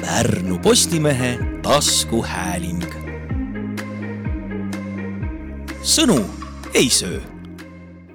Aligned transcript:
Pärnu 0.00 0.58
Postimehe 0.58 1.38
taskuhääling. 1.62 2.84
sõnu 5.82 6.24
ei 6.74 6.90
söö. 6.90 7.20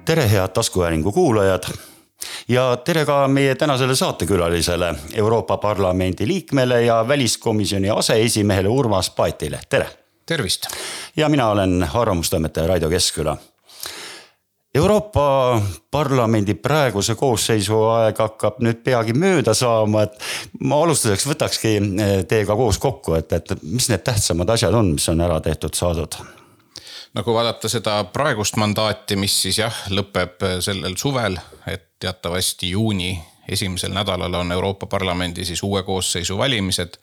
tere, 0.06 0.32
head 0.32 0.48
taskuhäälingu 0.48 1.12
kuulajad 1.12 1.64
ja 2.48 2.78
tere 2.78 3.06
ka 3.06 3.28
meie 3.28 3.56
tänasele 3.56 3.96
saatekülalisele, 3.96 4.96
Euroopa 5.14 5.58
Parlamendi 5.58 6.28
liikmele 6.28 6.82
ja 6.84 7.08
väliskomisjoni 7.08 7.90
aseesimehele 7.90 8.68
Urmas 8.68 9.10
Paetile, 9.10 9.60
tere. 9.70 9.88
tervist. 10.26 10.68
ja 11.16 11.30
mina 11.30 11.50
olen 11.50 11.90
arvamustoimetaja 11.94 12.68
Raido 12.68 12.90
Keskküla 12.90 13.38
Euroopa 14.76 15.62
Parlamendi 15.92 16.54
praeguse 16.54 17.14
koosseisu 17.16 17.78
aeg 17.94 18.18
hakkab 18.18 18.56
nüüd 18.66 18.80
peagi 18.82 19.14
mööda 19.14 19.54
saama, 19.54 20.08
et 20.08 20.16
ma 20.66 20.80
alustuseks 20.82 21.28
võtakski 21.30 21.74
eh, 21.78 22.14
teiega 22.30 22.56
koos 22.58 22.80
kokku, 22.82 23.14
et, 23.20 23.36
et 23.38 23.54
mis 23.62 23.92
need 23.92 24.02
tähtsamad 24.02 24.50
asjad 24.50 24.74
on, 24.74 24.96
mis 24.96 25.06
on 25.14 25.22
ära 25.22 25.38
tehtud, 25.46 25.78
saadud? 25.78 26.18
no 27.14 27.22
kui 27.22 27.38
vaadata 27.38 27.70
seda 27.70 28.00
praegust 28.10 28.58
mandaati, 28.58 29.20
mis 29.22 29.36
siis 29.46 29.62
jah, 29.62 29.84
lõpeb 29.94 30.42
sellel 30.66 30.98
suvel, 30.98 31.38
et 31.70 31.92
teatavasti 32.02 32.74
juuni 32.74 33.14
esimesel 33.46 33.94
nädalal 33.94 34.42
on 34.42 34.58
Euroopa 34.58 34.90
Parlamendi 34.90 35.46
siis 35.46 35.62
uue 35.62 35.84
koosseisu 35.86 36.38
valimised 36.38 36.98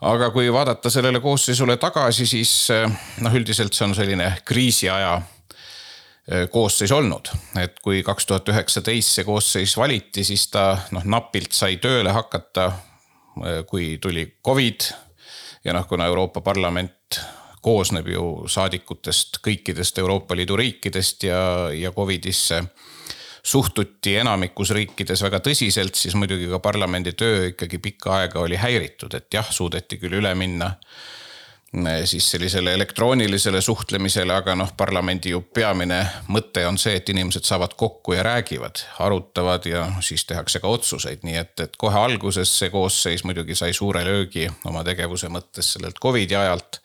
aga 0.00 0.30
kui 0.32 0.48
vaadata 0.52 0.88
sellele 0.88 1.20
koosseisule 1.20 1.76
tagasi, 1.76 2.24
siis 2.24 2.58
eh, 2.72 2.88
noh, 3.20 3.36
üldiselt 3.36 3.76
see 3.76 3.84
on 3.84 3.98
selline 4.00 4.32
kriisiaja 4.48 5.18
koosseis 6.50 6.92
olnud, 6.92 7.28
et 7.60 7.78
kui 7.84 8.02
kaks 8.02 8.26
tuhat 8.26 8.48
üheksateist 8.50 9.18
see 9.18 9.24
koosseis 9.24 9.76
valiti, 9.78 10.24
siis 10.26 10.48
ta 10.50 10.72
noh, 10.90 11.04
napilt 11.06 11.54
sai 11.54 11.76
tööle 11.82 12.10
hakata, 12.10 12.66
äh, 12.66 13.60
kui 13.68 13.96
tuli 14.02 14.26
Covid. 14.44 14.92
ja 15.64 15.72
noh, 15.72 15.86
kuna 15.86 16.06
Euroopa 16.06 16.40
Parlament 16.40 17.20
koosneb 17.62 18.06
ju 18.08 18.46
saadikutest 18.46 19.40
kõikidest 19.42 19.98
Euroopa 19.98 20.36
Liidu 20.36 20.56
riikidest 20.56 21.24
ja, 21.26 21.70
ja 21.74 21.90
Covidisse 21.92 22.62
suhtuti 23.46 24.16
enamikus 24.18 24.70
riikides 24.74 25.22
väga 25.22 25.40
tõsiselt, 25.42 25.94
siis 25.94 26.14
muidugi 26.18 26.48
ka 26.50 26.58
parlamendi 26.62 27.12
töö 27.18 27.52
ikkagi 27.52 27.78
pikka 27.82 28.14
aega 28.20 28.42
oli 28.42 28.58
häiritud, 28.58 29.14
et 29.14 29.30
jah, 29.34 29.46
suudeti 29.50 29.98
küll 30.02 30.18
üle 30.18 30.34
minna 30.34 30.72
siis 32.04 32.30
sellisele 32.30 32.74
elektroonilisele 32.74 33.60
suhtlemisele, 33.60 34.34
aga 34.34 34.54
noh, 34.54 34.70
parlamendi 34.76 35.30
ju 35.30 35.40
peamine 35.54 35.98
mõte 36.32 36.64
on 36.68 36.78
see, 36.80 36.96
et 36.96 37.08
inimesed 37.12 37.44
saavad 37.44 37.74
kokku 37.76 38.16
ja 38.16 38.22
räägivad, 38.22 38.80
arutavad 38.98 39.66
ja 39.68 39.86
siis 40.00 40.24
tehakse 40.24 40.60
ka 40.60 40.68
otsuseid, 40.68 41.24
nii 41.26 41.36
et, 41.36 41.60
et 41.60 41.76
kohe 41.76 41.98
alguses 41.98 42.52
see 42.58 42.70
koosseis 42.70 43.24
muidugi 43.24 43.54
sai 43.54 43.76
suure 43.76 44.04
löögi 44.04 44.48
oma 44.64 44.84
tegevuse 44.84 45.28
mõttes 45.28 45.74
sellelt 45.76 46.00
Covidi 46.02 46.36
ajalt. 46.36 46.80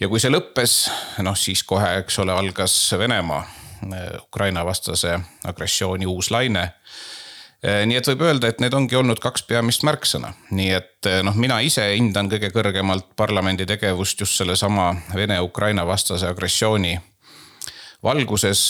ja 0.00 0.08
kui 0.08 0.20
see 0.20 0.32
lõppes, 0.32 0.78
noh 1.22 1.36
siis 1.36 1.62
kohe, 1.62 1.96
eks 2.00 2.18
ole, 2.24 2.32
algas 2.32 2.76
Venemaa 2.98 3.42
eh, 3.44 4.08
Ukraina 4.22 4.64
vastase 4.64 5.18
agressiooni 5.44 6.06
uus 6.06 6.30
laine 6.30 6.70
Äh, 6.70 7.23
nii 7.64 7.96
et 7.96 8.08
võib 8.12 8.24
öelda, 8.26 8.50
et 8.50 8.60
need 8.60 8.74
ongi 8.76 8.96
olnud 8.98 9.20
kaks 9.22 9.46
peamist 9.48 9.84
märksõna, 9.86 10.34
nii 10.52 10.70
et 10.76 11.08
äh, 11.08 11.22
noh, 11.24 11.36
mina 11.38 11.60
ise 11.64 11.86
hindan 11.94 12.28
kõige 12.32 12.50
kõrgemalt 12.52 13.14
parlamendi 13.16 13.66
tegevust 13.68 14.20
just 14.20 14.36
sellesama 14.40 14.90
Vene-Ukraina 15.14 15.86
vastase 15.88 16.28
agressiooni 16.28 16.98
valguses, 18.04 18.66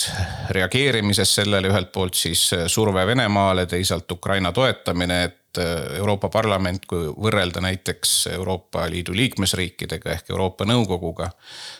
reageerimises 0.55 1.33
sellele 1.41 1.73
ühelt 1.73 1.91
poolt 1.91 2.15
siis 2.15 2.47
äh, 2.55 2.69
surve 2.71 3.03
Venemaale, 3.07 3.65
teisalt 3.67 4.11
Ukraina 4.11 4.53
toetamine, 4.55 5.23
et 5.23 5.41
Euroopa 5.95 6.27
Parlament, 6.27 6.83
kui 6.83 7.05
võrrelda 7.07 7.61
näiteks 7.63 8.25
Euroopa 8.33 8.89
Liidu 8.91 9.13
liikmesriikidega 9.15 10.11
ehk 10.11 10.33
Euroopa 10.33 10.67
Nõukoguga. 10.67 11.29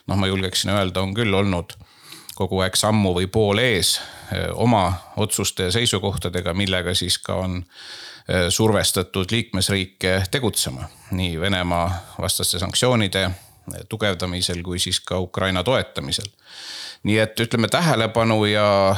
noh, 0.08 0.16
ma 0.16 0.28
julgeksin 0.32 0.72
öelda, 0.72 1.04
on 1.04 1.12
küll 1.16 1.36
olnud 1.36 1.76
kogu 2.36 2.60
aeg 2.64 2.76
sammu 2.76 3.14
või 3.16 3.28
pool 3.32 3.62
ees 3.64 4.00
oma 4.54 4.88
otsuste 5.18 5.70
ja 5.70 5.72
seisukohtadega, 5.72 6.54
millega 6.54 6.94
siis 6.94 7.18
ka 7.22 7.36
on 7.36 7.64
survestatud 8.50 9.32
liikmesriike 9.32 10.24
tegutsema 10.32 10.88
nii 11.12 11.40
Venemaa 11.40 11.92
vastaste 12.22 12.60
sanktsioonide 12.60 13.30
tugevdamisel 13.90 14.64
kui 14.64 14.80
siis 14.80 15.00
ka 15.00 15.20
Ukraina 15.20 15.64
toetamisel. 15.64 16.26
nii 17.04 17.20
et 17.20 17.40
ütleme 17.40 17.68
tähelepanu 17.68 18.46
ja, 18.46 18.96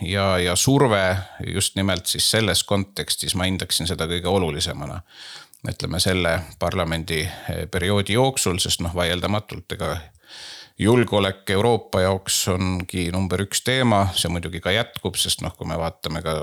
ja, 0.00 0.38
ja 0.38 0.56
surve 0.56 1.16
just 1.54 1.76
nimelt 1.76 2.06
siis 2.06 2.30
selles 2.30 2.64
kontekstis 2.64 3.34
ma 3.34 3.44
hindaksin 3.44 3.86
seda 3.86 4.06
kõige 4.06 4.28
olulisemana 4.28 5.00
ütleme 5.68 6.00
selle 6.00 6.40
parlamendi 6.58 7.28
perioodi 7.70 8.12
jooksul, 8.12 8.58
sest 8.62 8.80
noh, 8.80 8.94
vaieldamatult 8.94 9.72
ega 9.72 9.96
julgeolek 10.78 11.50
Euroopa 11.50 12.00
jaoks 12.00 12.48
ongi 12.48 13.10
number 13.12 13.42
üks 13.46 13.62
teema, 13.64 14.06
see 14.16 14.30
muidugi 14.32 14.60
ka 14.60 14.74
jätkub, 14.74 15.16
sest 15.20 15.44
noh, 15.44 15.54
kui 15.56 15.68
me 15.68 15.78
vaatame 15.80 16.22
ka 16.24 16.34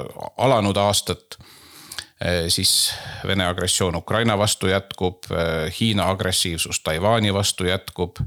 alanud 0.41 0.77
aastat 0.81 1.37
eh, 2.21 2.49
siis 2.53 2.93
Vene 3.27 3.45
agressioon 3.45 3.95
Ukraina 3.95 4.37
vastu 4.37 4.71
jätkub, 4.71 5.29
eh, 5.31 5.67
Hiina 5.79 6.09
agressiivsus 6.09 6.81
Taiwan'i 6.83 7.33
vastu 7.33 7.69
jätkub. 7.69 8.17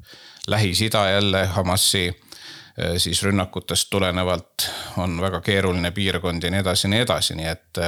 Lähis-Ida 0.47 1.09
jälle 1.11 1.47
Hamasi 1.47 2.07
eh, 2.07 2.95
siis 3.03 3.23
rünnakutest 3.23 3.91
tulenevalt 3.91 4.71
on 4.97 5.21
väga 5.21 5.41
keeruline 5.41 5.91
piirkond 5.91 6.43
ja 6.43 6.51
nii 6.51 6.63
edasi 6.63 6.87
ja 6.87 6.91
nii 6.91 7.03
edasi, 7.09 7.35
nii 7.35 7.51
et 7.51 7.83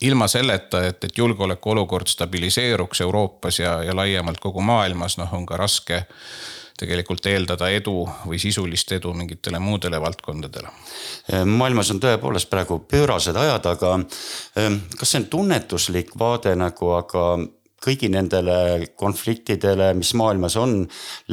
ilma 0.00 0.28
selleta, 0.28 0.82
et, 0.86 1.04
et 1.04 1.18
julgeolekuolukord 1.18 2.06
stabiliseeruks 2.06 3.00
Euroopas 3.00 3.58
ja, 3.58 3.82
ja 3.82 3.96
laiemalt 3.96 4.38
kogu 4.40 4.60
maailmas, 4.60 5.18
noh, 5.18 5.32
on 5.34 5.46
ka 5.46 5.56
raske 5.56 6.04
tegelikult 6.78 7.26
eeldada 7.26 7.70
edu 7.74 8.02
või 8.26 8.38
sisulist 8.42 8.92
edu 8.96 9.12
mingitele 9.16 9.58
muudele 9.58 10.00
valdkondadele. 10.00 10.70
maailmas 11.44 11.90
on 11.90 12.00
tõepoolest 12.00 12.50
praegu 12.50 12.78
pöörased 12.90 13.36
ajad, 13.36 13.66
aga 13.66 13.94
ehm, 14.56 14.80
kas 14.98 15.12
see 15.12 15.22
on 15.22 15.30
tunnetuslik 15.32 16.14
vaade 16.18 16.54
nagu, 16.56 16.92
aga 16.96 17.24
kõigi 17.84 18.10
nendele 18.10 18.88
konfliktidele, 18.98 19.92
mis 19.94 20.10
maailmas 20.18 20.56
on, 20.58 20.82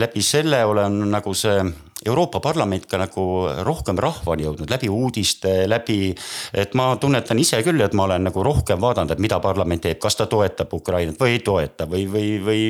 läbi 0.01 0.21
selle 0.23 0.61
olen 0.65 1.01
nagu 1.09 1.33
see 1.33 1.57
Euroopa 2.05 2.39
Parlament 2.43 2.85
ka 2.89 2.99
nagu 3.01 3.23
rohkem 3.65 3.97
rahvani 3.97 4.45
jõudnud 4.45 4.69
läbi 4.69 4.89
uudiste, 4.91 5.53
läbi. 5.69 6.13
et 6.53 6.75
ma 6.77 6.91
tunnetan 7.01 7.39
ise 7.39 7.61
küll, 7.65 7.81
et 7.81 7.95
ma 7.97 8.03
olen 8.05 8.27
nagu 8.29 8.43
rohkem 8.43 8.81
vaadanud, 8.81 9.15
et 9.15 9.23
mida 9.23 9.39
parlament 9.39 9.81
teeb, 9.81 9.97
kas 9.99 10.19
ta 10.19 10.27
toetab 10.29 10.73
Ukrainat 10.73 11.17
või 11.19 11.37
ei 11.37 11.39
toeta 11.39 11.87
või, 11.89 12.05
või, 12.11 12.27
või. 12.45 12.61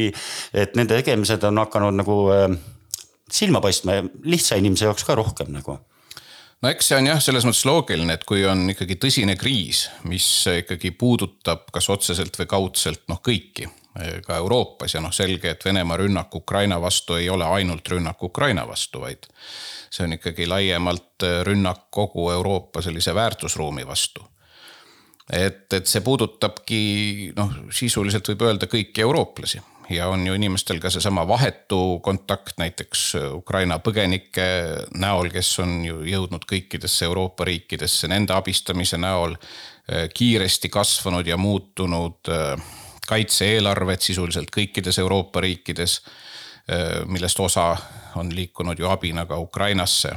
et 0.53 0.77
nende 0.79 1.01
tegemised 1.01 1.43
on 1.43 1.59
hakanud 1.65 1.99
nagu 1.99 2.21
äh, 2.31 2.47
silma 3.31 3.61
paistma 3.61 3.99
lihtsa 4.23 4.61
inimese 4.61 4.87
jaoks 4.87 5.03
ka 5.03 5.17
rohkem 5.19 5.51
nagu 5.51 5.79
no 6.65 6.71
eks 6.73 6.87
see 6.89 6.97
on 6.97 7.05
jah, 7.11 7.19
selles 7.21 7.45
mõttes 7.45 7.65
loogiline, 7.67 8.15
et 8.17 8.23
kui 8.25 8.41
on 8.49 8.63
ikkagi 8.73 8.97
tõsine 9.01 9.35
kriis, 9.37 9.85
mis 10.09 10.27
ikkagi 10.49 10.95
puudutab 10.97 11.67
kas 11.73 11.89
otseselt 11.93 12.39
või 12.41 12.49
kaudselt 12.49 13.03
noh, 13.11 13.21
kõiki 13.21 13.69
ka 14.25 14.39
Euroopas 14.41 14.97
ja 14.97 15.01
noh, 15.03 15.13
selge, 15.15 15.53
et 15.53 15.65
Venemaa 15.65 16.01
rünnak 16.01 16.33
Ukraina 16.35 16.81
vastu 16.81 17.15
ei 17.15 17.29
ole 17.29 17.45
ainult 17.45 17.87
rünnak 17.93 18.23
Ukraina 18.27 18.65
vastu, 18.67 19.05
vaid 19.05 19.29
see 19.93 20.03
on 20.07 20.17
ikkagi 20.17 20.49
laiemalt 20.49 21.23
rünnak 21.47 21.85
kogu 21.93 22.27
Euroopa 22.33 22.81
sellise 22.83 23.13
väärtusruumi 23.15 23.85
vastu. 23.87 24.25
et, 25.31 25.71
et 25.73 25.87
see 25.87 26.01
puudutabki 26.01 26.81
noh, 27.37 27.53
sisuliselt 27.71 28.33
võib 28.33 28.49
öelda 28.49 28.67
kõiki 28.69 29.05
eurooplasi 29.05 29.61
ja 29.89 30.07
on 30.07 30.27
ju 30.27 30.33
inimestel 30.33 30.79
ka 30.79 30.89
seesama 30.89 31.27
vahetu 31.27 31.99
kontakt 32.03 32.57
näiteks 32.57 33.15
Ukraina 33.33 33.77
põgenike 33.79 34.47
näol, 34.97 35.29
kes 35.33 35.51
on 35.59 35.77
ju 35.85 36.01
jõudnud 36.07 36.45
kõikidesse 36.49 37.05
Euroopa 37.05 37.45
riikidesse, 37.45 38.07
nende 38.07 38.33
abistamise 38.33 38.97
näol 38.97 39.35
eh, 39.35 40.09
kiiresti 40.13 40.69
kasvanud 40.69 41.27
ja 41.27 41.37
muutunud 41.37 42.33
eh, 42.33 42.67
kaitse-eelarved 43.07 44.01
sisuliselt 44.01 44.53
kõikides 44.53 44.99
Euroopa 44.99 45.41
riikides, 45.45 46.01
eh, 46.67 47.03
millest 47.05 47.39
osa 47.39 47.75
on 48.15 48.33
liikunud 48.35 48.79
ju 48.79 48.89
abina 48.89 49.25
ka 49.25 49.37
Ukrainasse. 49.37 50.15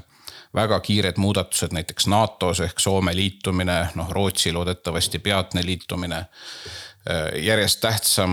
Väga 0.54 0.80
kiired 0.80 1.18
muudatused 1.20 1.74
näiteks 1.76 2.06
NATO-s 2.08 2.62
ehk 2.64 2.80
Soome 2.80 3.12
liitumine, 3.16 3.90
noh 3.94 4.08
Rootsi 4.10 4.52
loodetavasti 4.52 5.18
peatne 5.18 5.60
liitumine 5.64 6.24
järjest 7.42 7.80
tähtsam 7.80 8.32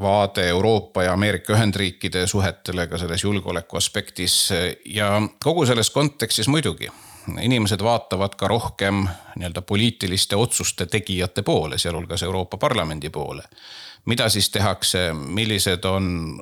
vaade 0.00 0.48
Euroopa 0.48 1.02
ja 1.02 1.12
Ameerika 1.12 1.52
Ühendriikide 1.56 2.26
suhetele 2.26 2.86
ka 2.86 2.98
selles 2.98 3.24
julgeoleku 3.24 3.76
aspektis 3.76 4.50
ja 4.84 5.22
kogu 5.42 5.66
selles 5.66 5.90
kontekstis 5.90 6.48
muidugi 6.48 6.90
inimesed 7.40 7.82
vaatavad 7.82 8.34
ka 8.34 8.48
rohkem 8.48 9.06
nii-öelda 9.36 9.62
poliitiliste 9.62 10.36
otsuste 10.36 10.86
tegijate 10.86 11.42
poole, 11.42 11.78
sealhulgas 11.78 12.22
Euroopa 12.22 12.56
Parlamendi 12.56 13.10
poole. 13.10 13.42
mida 14.06 14.28
siis 14.28 14.50
tehakse, 14.50 15.12
millised 15.12 15.84
on 15.84 16.40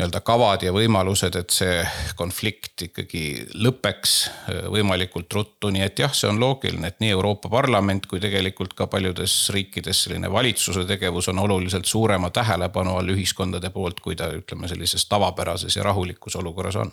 nii-öelda 0.00 0.20
kavad 0.24 0.62
ja 0.64 0.72
võimalused, 0.72 1.36
et 1.36 1.52
see 1.52 1.80
konflikt 2.16 2.86
ikkagi 2.88 3.24
lõpeks 3.60 4.14
äh, 4.24 4.62
võimalikult 4.72 5.32
ruttu, 5.36 5.70
nii 5.74 5.84
et 5.84 6.00
jah, 6.00 6.14
see 6.16 6.30
on 6.30 6.40
loogiline, 6.40 6.88
et 6.88 7.02
nii 7.04 7.12
Euroopa 7.12 7.50
Parlament 7.52 8.06
kui 8.08 8.22
tegelikult 8.22 8.72
ka 8.78 8.88
paljudes 8.90 9.34
riikides 9.52 10.06
selline 10.06 10.30
valitsuse 10.32 10.86
tegevus 10.88 11.28
on 11.32 11.42
oluliselt 11.44 11.88
suurema 11.90 12.32
tähelepanu 12.32 12.96
all 12.96 13.12
ühiskondade 13.12 13.70
poolt, 13.74 14.00
kui 14.00 14.16
ta 14.16 14.30
ütleme, 14.32 14.68
sellises 14.70 15.04
tavapärases 15.10 15.76
ja 15.76 15.84
rahulikus 15.84 16.36
olukorras 16.40 16.80
on. 16.80 16.92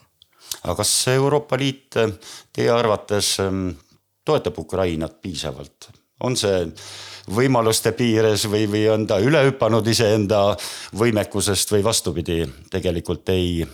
aga 0.63 0.75
kas 0.81 0.91
Euroopa 1.15 1.57
Liit 1.57 1.95
teie 2.53 2.71
arvates 2.71 3.37
ähm, 3.39 3.69
toetab 4.25 4.59
Ukrainat 4.59 5.21
piisavalt, 5.21 5.91
on 6.23 6.35
see 6.35 6.65
võimaluste 7.35 7.91
piires 7.97 8.45
või, 8.49 8.67
või 8.71 8.85
on 8.91 9.07
ta 9.07 9.19
üle 9.23 9.43
hüpanud 9.49 9.87
iseenda 9.87 10.55
võimekusest 10.97 11.71
või 11.75 11.83
vastupidi, 11.83 12.45
tegelikult 12.71 13.29
ei, 13.33 13.67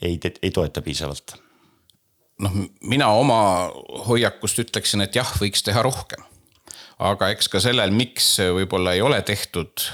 ei, 0.00 0.20
ei 0.42 0.50
toeta 0.54 0.82
piisavalt? 0.82 1.38
noh, 2.42 2.56
mina 2.84 3.08
oma 3.16 3.40
hoiakust 4.06 4.60
ütleksin, 4.66 5.00
et 5.06 5.16
jah, 5.16 5.30
võiks 5.40 5.64
teha 5.64 5.82
rohkem. 5.84 6.20
aga 6.98 7.30
eks 7.32 7.48
ka 7.52 7.60
sellel, 7.60 7.94
miks 7.96 8.36
võib-olla 8.40 8.96
ei 8.96 9.04
ole 9.04 9.22
tehtud 9.22 9.88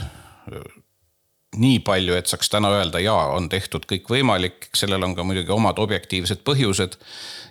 nii 1.56 1.78
palju, 1.84 2.14
et 2.16 2.26
saaks 2.31 2.49
täna 2.50 2.70
öelda, 2.72 3.00
jaa, 3.02 3.26
on 3.37 3.49
tehtud 3.52 3.84
kõik 3.88 4.08
võimalik, 4.08 4.70
sellel 4.76 5.04
on 5.04 5.14
ka 5.14 5.25
muidugi 5.26 5.52
omad 5.52 5.78
objektiivsed 5.78 6.40
põhjused. 6.46 6.96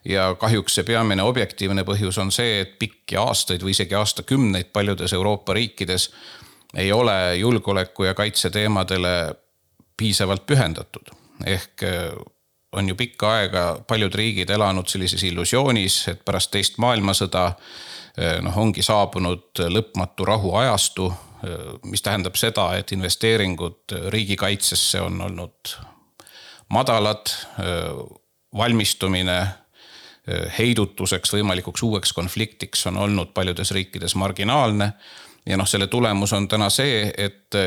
ja 0.05 0.35
kahjuks 0.39 0.75
see 0.75 0.83
peamine 0.83 1.23
objektiivne 1.23 1.83
põhjus 1.85 2.17
on 2.17 2.31
see, 2.31 2.61
et 2.61 2.79
pikki 2.79 3.17
aastaid 3.21 3.61
või 3.61 3.75
isegi 3.75 3.95
aastakümneid 3.95 4.71
paljudes 4.73 5.13
Euroopa 5.13 5.53
riikides 5.53 6.09
ei 6.73 6.91
ole 6.91 7.37
julgeoleku 7.37 8.03
ja 8.03 8.13
kaitse 8.13 8.49
teemadele 8.49 9.35
piisavalt 9.97 10.45
pühendatud. 10.45 11.13
ehk 11.45 11.83
eh, 11.83 12.11
on 12.71 12.89
ju 12.89 12.95
pikka 12.95 13.33
aega 13.35 13.83
paljud 13.87 14.15
riigid 14.15 14.49
elanud 14.49 14.87
sellises 14.87 15.23
illusioonis, 15.23 16.07
et 16.07 16.25
pärast 16.25 16.51
teist 16.51 16.77
maailmasõda 16.77 17.53
eh, 18.17 18.41
noh, 18.41 18.57
ongi 18.57 18.81
saabunud 18.81 19.61
lõpmatu 19.69 20.25
rahuajastu 20.25 21.13
mis 21.83 22.01
tähendab 22.01 22.35
seda, 22.37 22.67
et 22.77 22.91
investeeringud 22.91 23.95
riigikaitsesse 24.13 25.01
on 25.01 25.21
olnud 25.21 25.73
madalad, 26.69 27.31
valmistumine 28.57 29.39
heidutuseks, 30.57 31.33
võimalikuks 31.33 31.83
uueks 31.83 32.13
konfliktiks 32.13 32.85
on 32.87 32.97
olnud 33.01 33.33
paljudes 33.33 33.71
riikides 33.71 34.15
marginaalne. 34.15 34.91
ja 35.45 35.57
noh, 35.57 35.67
selle 35.67 35.87
tulemus 35.87 36.33
on 36.33 36.47
täna 36.47 36.69
see, 36.69 37.13
et 37.17 37.57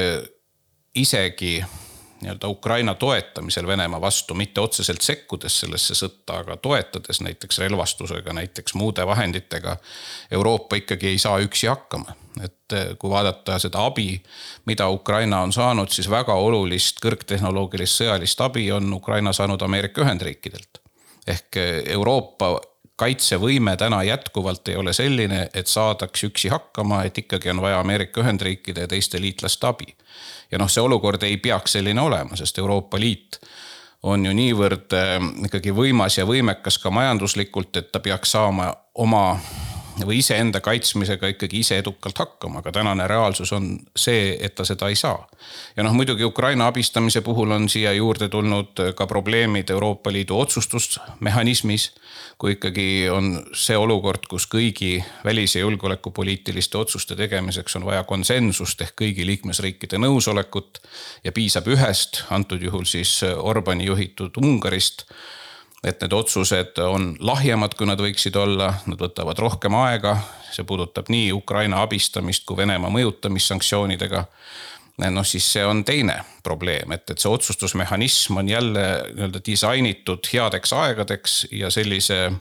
isegi 0.95 1.59
nii-öelda 2.25 2.49
Ukraina 2.49 2.95
toetamisel 2.95 3.67
Venemaa 3.67 4.01
vastu, 4.01 4.35
mitte 4.35 4.61
otseselt 4.61 5.05
sekkudes 5.05 5.61
sellesse 5.61 5.95
sõtta, 5.99 6.41
aga 6.41 6.57
toetades 6.57 7.21
näiteks 7.21 7.59
relvastusega, 7.63 8.33
näiteks 8.33 8.75
muude 8.75 9.07
vahenditega. 9.07 9.77
Euroopa 10.31 10.77
ikkagi 10.81 11.13
ei 11.13 11.19
saa 11.19 11.39
üksi 11.45 11.69
hakkama, 11.71 12.17
et 12.43 12.73
eh, 12.73 12.93
kui 12.99 13.11
vaadata 13.11 13.59
seda 13.63 13.85
abi, 13.87 14.23
mida 14.67 14.89
Ukraina 14.89 15.43
on 15.45 15.53
saanud, 15.53 15.93
siis 15.93 16.11
väga 16.11 16.35
olulist 16.35 17.03
kõrgtehnoloogilist 17.05 18.03
sõjalist 18.03 18.41
abi 18.41 18.71
on 18.73 18.93
Ukraina 18.93 19.33
saanud 19.33 19.63
Ameerika 19.63 20.03
Ühendriikidelt. 20.03 20.81
ehk 21.27 21.57
eh, 21.57 21.83
Euroopa 21.87 22.61
kaitsevõime 22.97 23.77
täna 23.77 24.03
jätkuvalt 24.03 24.69
ei 24.69 24.77
ole 24.77 24.93
selline, 24.93 25.49
et 25.55 25.67
saadaks 25.67 26.25
üksi 26.25 26.49
hakkama, 26.49 27.03
et 27.05 27.19
ikkagi 27.19 27.51
on 27.51 27.61
vaja 27.61 27.81
Ameerika 27.81 28.21
Ühendriikide 28.23 28.87
ja 28.87 28.89
teiste 28.89 29.21
liitlaste 29.21 29.67
abi. 29.67 29.91
Ja 30.53 30.59
noh, 30.59 30.71
see 30.71 30.83
olukord 30.83 31.23
ei 31.23 31.37
peaks 31.37 31.75
selline 31.79 32.01
olema, 32.01 32.37
sest 32.37 32.59
Euroopa 32.59 33.01
Liit 33.01 33.41
on 34.05 34.27
ju 34.27 34.33
niivõrd 34.37 34.95
äh, 34.95 35.17
ikkagi 35.49 35.73
võimas 35.75 36.19
ja 36.19 36.27
võimekas 36.29 36.79
ka 36.79 36.93
majanduslikult, 36.93 37.77
et 37.77 37.93
ta 37.93 38.01
peaks 38.05 38.37
saama 38.37 38.71
oma 38.95 39.25
või 40.03 40.19
iseenda 40.19 40.61
kaitsmisega 40.61 41.29
ikkagi 41.35 41.61
ise 41.63 41.79
edukalt 41.79 42.19
hakkama, 42.19 42.59
aga 42.59 42.73
tänane 42.73 43.07
reaalsus 43.09 43.53
on 43.53 43.69
see, 43.97 44.35
et 44.41 44.55
ta 44.55 44.65
seda 44.65 44.89
ei 44.89 44.97
saa. 44.99 45.29
ja 45.77 45.83
noh, 45.83 45.93
muidugi 45.95 46.25
Ukraina 46.25 46.67
abistamise 46.67 47.21
puhul 47.21 47.51
on 47.51 47.69
siia 47.69 47.93
juurde 47.93 48.29
tulnud 48.29 48.81
ka 48.97 49.07
probleemid 49.07 49.71
Euroopa 49.71 50.13
Liidu 50.13 50.39
otsustusmehhanismis. 50.41 51.93
kui 52.39 52.53
ikkagi 52.53 53.09
on 53.11 53.45
see 53.53 53.77
olukord, 53.77 54.27
kus 54.29 54.49
kõigi 54.51 55.05
välis- 55.25 55.55
ja 55.55 55.61
julgeolekupoliitiliste 55.61 56.79
otsuste 56.79 57.17
tegemiseks 57.17 57.77
on 57.77 57.85
vaja 57.85 58.05
konsensust 58.05 58.81
ehk 58.81 58.95
kõigi 59.03 59.27
liikmesriikide 59.27 59.99
nõusolekut 59.99 60.83
ja 61.25 61.33
piisab 61.33 61.69
ühest, 61.69 62.25
antud 62.31 62.63
juhul 62.63 62.85
siis 62.85 63.23
Orbani 63.23 63.85
juhitud 63.85 64.37
Ungarist 64.37 65.05
et 65.85 66.01
need 66.01 66.13
otsused 66.17 66.79
on 66.85 67.13
lahjemad, 67.21 67.75
kui 67.77 67.89
nad 67.89 68.01
võiksid 68.01 68.37
olla, 68.41 68.71
nad 68.89 69.01
võtavad 69.01 69.39
rohkem 69.39 69.77
aega. 69.85 70.17
see 70.55 70.65
puudutab 70.65 71.09
nii 71.11 71.33
Ukraina 71.35 71.83
abistamist 71.83 72.45
kui 72.47 72.57
Venemaa 72.57 72.91
mõjutamist 72.91 73.51
sanktsioonidega. 73.51 74.25
noh, 75.11 75.27
siis 75.27 75.53
see 75.53 75.65
on 75.67 75.85
teine 75.85 76.21
probleem, 76.43 76.93
et, 76.93 77.11
et 77.11 77.19
see 77.19 77.31
otsustusmehhanism 77.31 78.37
on 78.37 78.49
jälle 78.49 78.85
nii-öelda 79.15 79.41
disainitud 79.47 80.29
headeks 80.33 80.73
aegadeks 80.73 81.47
ja 81.51 81.71
sellise 81.71 82.33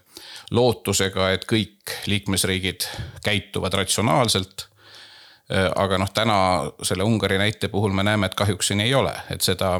lootusega, 0.51 1.31
et 1.31 1.45
kõik 1.49 1.97
liikmesriigid 2.05 2.85
käituvad 3.23 3.73
ratsionaalselt 3.73 4.67
aga 5.75 5.97
noh, 5.97 6.09
täna 6.13 6.37
selle 6.81 7.03
Ungari 7.03 7.37
näite 7.37 7.67
puhul 7.67 7.91
me 7.91 8.03
näeme, 8.03 8.25
et 8.25 8.35
kahjuks 8.35 8.71
see 8.71 8.77
nii 8.79 8.87
ei 8.87 8.95
ole, 8.95 9.13
et 9.29 9.41
seda 9.41 9.75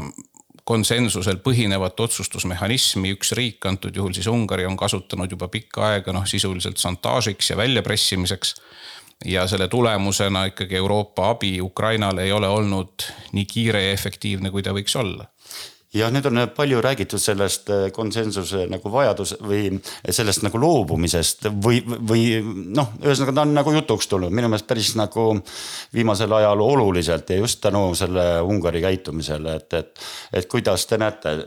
konsensusel 0.63 1.41
põhinevat 1.43 1.99
otsustusmehhanismi 1.99 3.11
üks 3.17 3.33
riik, 3.35 3.65
antud 3.67 3.95
juhul 3.95 4.13
siis 4.15 4.29
Ungari, 4.31 4.65
on 4.65 4.77
kasutanud 4.79 5.31
juba 5.31 5.49
pikka 5.51 5.87
aega 5.89 6.15
noh, 6.15 6.27
sisuliselt 6.29 6.79
šantaažiks 6.79 7.49
ja 7.51 7.57
väljapressimiseks. 7.59 8.55
ja 9.25 9.47
selle 9.47 9.67
tulemusena 9.67 10.45
ikkagi 10.45 10.75
Euroopa 10.75 11.29
abi 11.29 11.61
Ukrainale 11.61 12.23
ei 12.23 12.31
ole 12.31 12.47
olnud 12.47 13.05
nii 13.31 13.45
kiire 13.45 13.83
ja 13.85 13.91
efektiivne, 13.93 14.51
kui 14.51 14.63
ta 14.63 14.73
võiks 14.75 14.95
olla 14.99 15.27
jah, 15.93 16.11
nüüd 16.13 16.27
on 16.29 16.41
palju 16.55 16.81
räägitud 16.83 17.21
sellest 17.21 17.69
äh, 17.73 17.85
konsensuse 17.93 18.65
nagu 18.71 18.91
vajadus 18.91 19.35
või 19.41 19.67
sellest 20.09 20.45
nagu 20.45 20.59
loobumisest 20.61 21.47
või, 21.63 21.81
või 21.83 22.25
noh, 22.75 22.95
ühesõnaga 23.03 23.35
ta 23.37 23.45
on 23.45 23.53
nagu 23.57 23.75
jutuks 23.77 24.09
tulnud. 24.11 24.33
Minu 24.33 24.49
meelest 24.51 24.67
päris 24.69 24.93
nagu 24.99 25.29
viimasel 25.93 26.33
ajal 26.39 26.63
oluliselt 26.65 27.29
ja 27.29 27.39
just 27.41 27.61
tänu 27.63 27.85
selle 27.97 28.27
Ungari 28.41 28.81
käitumisele, 28.83 29.57
et, 29.61 29.79
et, 29.79 30.07
et 30.33 30.49
kuidas 30.49 30.87
te 30.89 30.97
näete, 31.01 31.37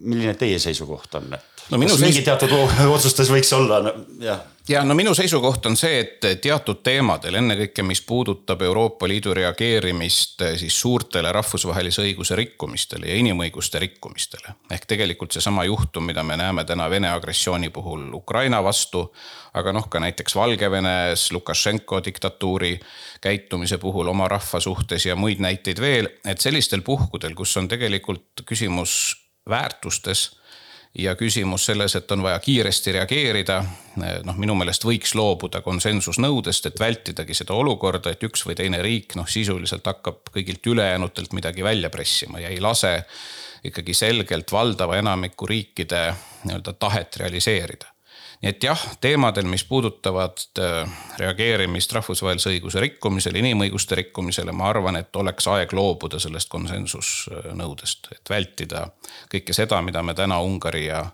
milline 0.00 0.34
teie 0.40 0.58
seisukoht 0.62 1.20
on, 1.20 1.34
et 1.36 1.66
no, 1.70 1.78
kas 1.78 1.98
seis... 1.98 2.06
mingi 2.06 2.24
teatud 2.24 2.56
otsustes 2.88 3.32
võiks 3.32 3.52
olla 3.56 3.82
no,, 3.84 3.94
jah 4.24 4.40
ja 4.70 4.84
no 4.84 4.94
minu 4.94 5.14
seisukoht 5.14 5.66
on 5.66 5.76
see, 5.76 5.98
et 6.00 6.26
teatud 6.42 6.78
teemadel, 6.86 7.34
ennekõike 7.40 7.82
mis 7.86 8.00
puudutab 8.06 8.62
Euroopa 8.62 9.08
Liidu 9.10 9.34
reageerimist 9.34 10.44
eh, 10.46 10.54
siis 10.60 10.76
suurtele 10.80 11.32
rahvusvahelise 11.34 12.04
õiguse 12.04 12.38
rikkumistele 12.38 13.10
ja 13.10 13.18
inimõiguste 13.18 13.82
rikkumistele. 13.82 14.54
ehk 14.70 14.86
tegelikult 14.86 15.34
seesama 15.34 15.64
juhtum, 15.66 16.06
mida 16.06 16.22
me 16.22 16.36
näeme 16.36 16.64
täna 16.64 16.90
Vene 16.90 17.10
agressiooni 17.10 17.70
puhul 17.70 18.12
Ukraina 18.14 18.62
vastu. 18.64 19.12
aga 19.54 19.72
noh, 19.72 19.88
ka 19.88 20.00
näiteks 20.00 20.34
Valgevenes 20.34 21.32
Lukašenko 21.32 22.04
diktatuuri 22.04 22.80
käitumise 23.20 23.78
puhul 23.78 24.08
oma 24.08 24.28
rahva 24.28 24.60
suhtes 24.60 25.06
ja 25.06 25.16
muid 25.16 25.40
näiteid 25.40 25.80
veel, 25.80 26.08
et 26.24 26.40
sellistel 26.40 26.82
puhkudel, 26.82 27.34
kus 27.34 27.56
on 27.56 27.68
tegelikult 27.68 28.44
küsimus 28.46 29.16
väärtustes 29.48 30.39
ja 30.98 31.14
küsimus 31.16 31.64
selles, 31.66 31.94
et 31.96 32.10
on 32.12 32.22
vaja 32.22 32.38
kiiresti 32.38 32.92
reageerida. 32.92 33.64
noh, 34.24 34.36
minu 34.38 34.54
meelest 34.54 34.84
võiks 34.86 35.14
loobuda 35.18 35.60
konsensusnõudest, 35.60 36.66
et 36.66 36.80
vältidagi 36.80 37.34
seda 37.34 37.54
olukorda, 37.54 38.10
et 38.10 38.22
üks 38.22 38.46
või 38.46 38.56
teine 38.58 38.82
riik 38.82 39.14
noh, 39.18 39.28
sisuliselt 39.28 39.86
hakkab 39.86 40.30
kõigilt 40.34 40.66
ülejäänutelt 40.66 41.32
midagi 41.32 41.64
välja 41.64 41.90
pressima 41.90 42.40
ja 42.40 42.48
ei 42.48 42.60
lase 42.60 43.04
ikkagi 43.64 43.94
selgelt 43.94 44.52
valdava 44.52 44.96
enamiku 44.96 45.46
riikide 45.46 46.14
nii-öelda 46.44 46.72
tahet 46.72 47.16
realiseerida 47.16 47.90
nii 48.40 48.50
et 48.50 48.64
jah, 48.64 48.82
teemadel, 49.00 49.44
mis 49.44 49.64
puudutavad 49.68 50.40
äh, 50.58 50.90
reageerimist 51.20 51.92
rahvusvahelise 51.92 52.54
õiguse 52.54 52.80
rikkumisele, 52.80 53.42
inimõiguste 53.42 53.98
rikkumisele, 54.00 54.52
ma 54.56 54.70
arvan, 54.72 54.96
et 54.96 55.16
oleks 55.16 55.48
aeg 55.52 55.72
loobuda 55.76 56.20
sellest 56.22 56.48
konsensusnõudest, 56.52 58.12
et 58.16 58.32
vältida 58.32 58.86
kõike 59.32 59.56
seda, 59.56 59.82
mida 59.84 60.02
me 60.02 60.16
täna 60.16 60.40
Ungari 60.40 60.86
ja 60.88 61.06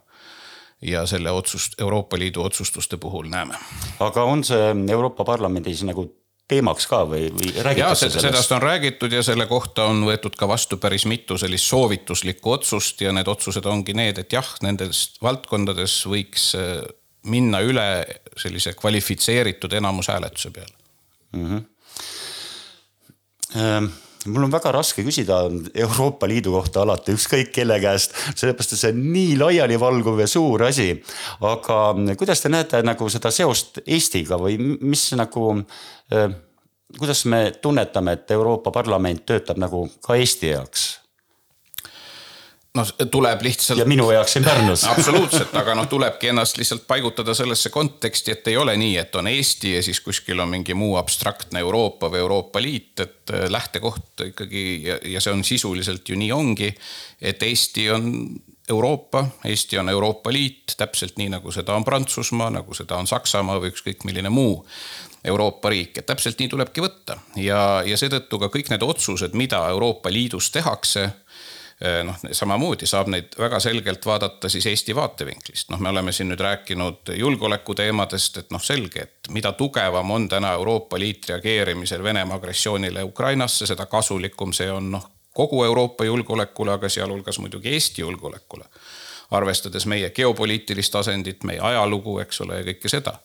ja 0.82 1.06
selle 1.08 1.30
otsust, 1.32 1.80
Euroopa 1.80 2.18
Liidu 2.18 2.42
otsustuste 2.44 2.96
puhul 3.00 3.30
näeme. 3.32 3.56
aga 4.00 4.22
on 4.24 4.44
see 4.44 4.74
Euroopa 4.92 5.24
Parlamendis 5.24 5.82
nagu 5.88 6.04
teemaks 6.48 6.86
ka 6.86 7.00
või, 7.08 7.30
või 7.34 7.50
räägitakse 7.64 8.10
sellest? 8.10 8.26
sellest 8.26 8.52
on 8.52 8.62
räägitud 8.62 9.12
ja 9.12 9.22
selle 9.22 9.46
kohta 9.50 9.88
on 9.90 10.04
võetud 10.06 10.36
ka 10.38 10.48
vastu 10.48 10.76
päris 10.76 11.06
mitu 11.06 11.38
sellist 11.38 11.66
soovituslikku 11.72 12.52
otsust 12.52 13.00
ja 13.00 13.12
need 13.12 13.28
otsused 13.28 13.66
ongi 13.66 13.96
need, 13.96 14.20
et 14.22 14.32
jah, 14.32 14.52
nendes 14.62 15.16
valdkondades 15.22 15.96
võiks 16.06 16.52
äh, 16.58 16.84
minna 17.26 17.60
üle 17.64 17.86
sellise 18.36 18.74
kvalifitseeritud 18.78 19.72
enamushääletuse 19.78 20.50
peale 20.50 20.74
mm. 21.32 21.46
-hmm. 23.54 23.88
mul 24.26 24.42
on 24.48 24.52
väga 24.52 24.72
raske 24.72 25.02
küsida 25.06 25.40
Euroopa 25.74 26.28
Liidu 26.28 26.52
kohta 26.52 26.82
alati 26.82 27.12
ükskõik 27.14 27.52
kelle 27.54 27.80
käest, 27.80 28.14
sellepärast 28.34 28.72
et 28.72 28.78
see 28.80 28.92
on 28.94 29.04
nii 29.12 29.36
laialivalguv 29.38 30.20
ja 30.20 30.26
suur 30.26 30.62
asi. 30.62 31.04
aga 31.40 31.94
kuidas 32.18 32.40
te 32.40 32.48
näete 32.48 32.82
nagu 32.82 33.08
seda 33.08 33.30
seost 33.30 33.78
Eestiga 33.86 34.36
või 34.40 34.58
mis 34.80 35.12
nagu 35.12 35.54
äh, 36.12 36.34
kuidas 36.98 37.24
me 37.24 37.52
tunnetame, 37.62 38.12
et 38.12 38.30
Euroopa 38.30 38.70
Parlament 38.70 39.26
töötab 39.26 39.58
nagu 39.58 39.88
ka 40.06 40.14
Eesti 40.14 40.48
jaoks? 40.54 41.05
Noh, 42.76 42.92
tuleb 43.10 43.42
lihtsalt. 43.46 43.80
ja 43.80 43.86
minu 43.88 44.08
jaoks 44.12 44.36
siin 44.36 44.44
Pärnus 44.44 44.84
absoluutselt, 44.92 45.54
aga 45.56 45.74
noh, 45.78 45.88
tulebki 45.90 46.30
ennast 46.32 46.58
lihtsalt 46.60 46.86
paigutada 46.88 47.34
sellesse 47.34 47.72
konteksti, 47.74 48.36
et 48.36 48.50
ei 48.52 48.56
ole 48.60 48.76
nii, 48.80 48.96
et 49.02 49.16
on 49.16 49.30
Eesti 49.30 49.76
ja 49.76 49.84
siis 49.84 50.00
kuskil 50.04 50.40
on 50.42 50.52
mingi 50.52 50.74
muu 50.74 50.96
abstraktne 51.00 51.62
Euroopa 51.64 52.10
või 52.12 52.22
Euroopa 52.24 52.62
Liit, 52.62 52.92
et 53.00 53.32
äh, 53.34 53.46
lähtekoht 53.52 54.26
ikkagi 54.30 54.66
ja, 54.86 55.00
ja 55.16 55.22
see 55.24 55.34
on 55.34 55.44
sisuliselt 55.44 56.08
ju 56.08 56.18
nii 56.18 56.32
ongi, 56.32 56.70
et 57.20 57.42
Eesti 57.42 57.90
on 57.90 58.12
Euroopa, 58.68 59.26
Eesti 59.44 59.78
on 59.78 59.88
Euroopa 59.88 60.32
Liit, 60.32 60.74
täpselt 60.76 61.18
nii 61.20 61.28
nagu 61.36 61.52
seda 61.54 61.76
on 61.78 61.84
Prantsusmaa, 61.86 62.50
nagu 62.50 62.74
seda 62.74 62.98
on 62.98 63.06
Saksamaa 63.06 63.60
või 63.62 63.70
ükskõik 63.70 64.02
milline 64.08 64.32
muu 64.32 64.64
Euroopa 65.26 65.70
riik, 65.70 65.98
et 65.98 66.06
täpselt 66.06 66.38
nii 66.38 66.50
tulebki 66.50 66.82
võtta 66.84 67.18
ja, 67.40 67.82
ja 67.86 67.98
seetõttu 67.98 68.38
ka 68.42 68.50
kõik 68.52 68.70
need 68.70 68.84
otsused, 68.86 69.34
mida 69.38 69.62
Euroopa 69.72 70.12
Liidus 70.12 70.52
tehakse 70.54 71.08
noh, 71.80 72.16
samamoodi 72.32 72.86
saab 72.88 73.10
neid 73.12 73.34
väga 73.38 73.60
selgelt 73.60 74.06
vaadata 74.06 74.48
siis 74.48 74.66
Eesti 74.66 74.94
vaatevinklist, 74.96 75.68
noh, 75.70 75.80
me 75.80 75.90
oleme 75.92 76.12
siin 76.12 76.30
nüüd 76.32 76.40
rääkinud 76.40 77.12
julgeoleku 77.18 77.74
teemadest, 77.76 78.38
et 78.40 78.54
noh, 78.54 78.62
selge, 78.62 79.02
et 79.02 79.30
mida 79.30 79.52
tugevam 79.52 80.10
on 80.10 80.28
täna 80.28 80.54
Euroopa 80.56 80.98
Liit 80.98 81.28
reageerimisel 81.28 82.02
Venemaa 82.02 82.40
agressioonile 82.40 83.04
Ukrainasse, 83.04 83.66
seda 83.66 83.86
kasulikum 83.86 84.54
see 84.56 84.70
on 84.72 84.90
noh, 84.96 85.10
kogu 85.36 85.64
Euroopa 85.64 86.04
julgeolekule, 86.04 86.72
aga 86.72 86.88
sealhulgas 86.88 87.38
muidugi 87.38 87.74
Eesti 87.76 88.02
julgeolekule. 88.02 88.64
arvestades 89.30 89.86
meie 89.86 90.10
geopoliitilist 90.10 90.94
asendit, 90.94 91.44
meie 91.44 91.60
ajalugu, 91.60 92.18
eks 92.22 92.40
ole, 92.40 92.60
ja 92.60 92.64
kõike 92.68 92.88
seda 92.88 93.18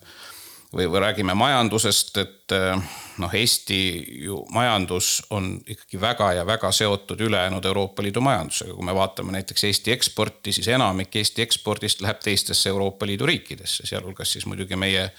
või, 0.73 0.87
või 0.91 1.03
räägime 1.03 1.35
majandusest, 1.35 2.17
et 2.17 2.55
eh, 2.55 2.83
noh, 3.17 3.33
Eesti 3.33 3.79
ju 4.25 4.41
majandus 4.53 5.21
on 5.29 5.53
ikkagi 5.67 6.01
väga 6.01 6.31
ja 6.39 6.45
väga 6.45 6.71
seotud 6.71 7.21
ülejäänud 7.21 7.65
Euroopa 7.65 8.03
Liidu 8.03 8.21
majandusega. 8.21 8.73
kui 8.73 8.85
me 8.85 8.95
vaatame 8.95 9.31
näiteks 9.31 9.63
Eesti 9.63 9.91
eksporti, 9.91 10.53
siis 10.53 10.67
enamik 10.67 11.15
Eesti 11.15 11.41
ekspordist 11.41 12.01
läheb 12.01 12.19
teistesse 12.23 12.69
Euroopa 12.69 13.05
Liidu 13.05 13.25
riikidesse, 13.25 13.85
sealhulgas 13.85 14.31
siis 14.31 14.45
muidugi 14.45 14.75
meie 14.75 15.11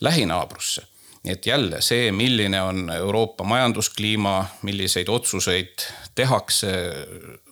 lähinaabrusse 0.00 0.91
nii 1.22 1.32
et 1.36 1.46
jälle 1.46 1.78
see, 1.84 2.10
milline 2.12 2.62
on 2.62 2.90
Euroopa 2.90 3.44
majanduskliima, 3.44 4.34
milliseid 4.62 5.08
otsuseid 5.08 5.86
tehakse 6.14 6.72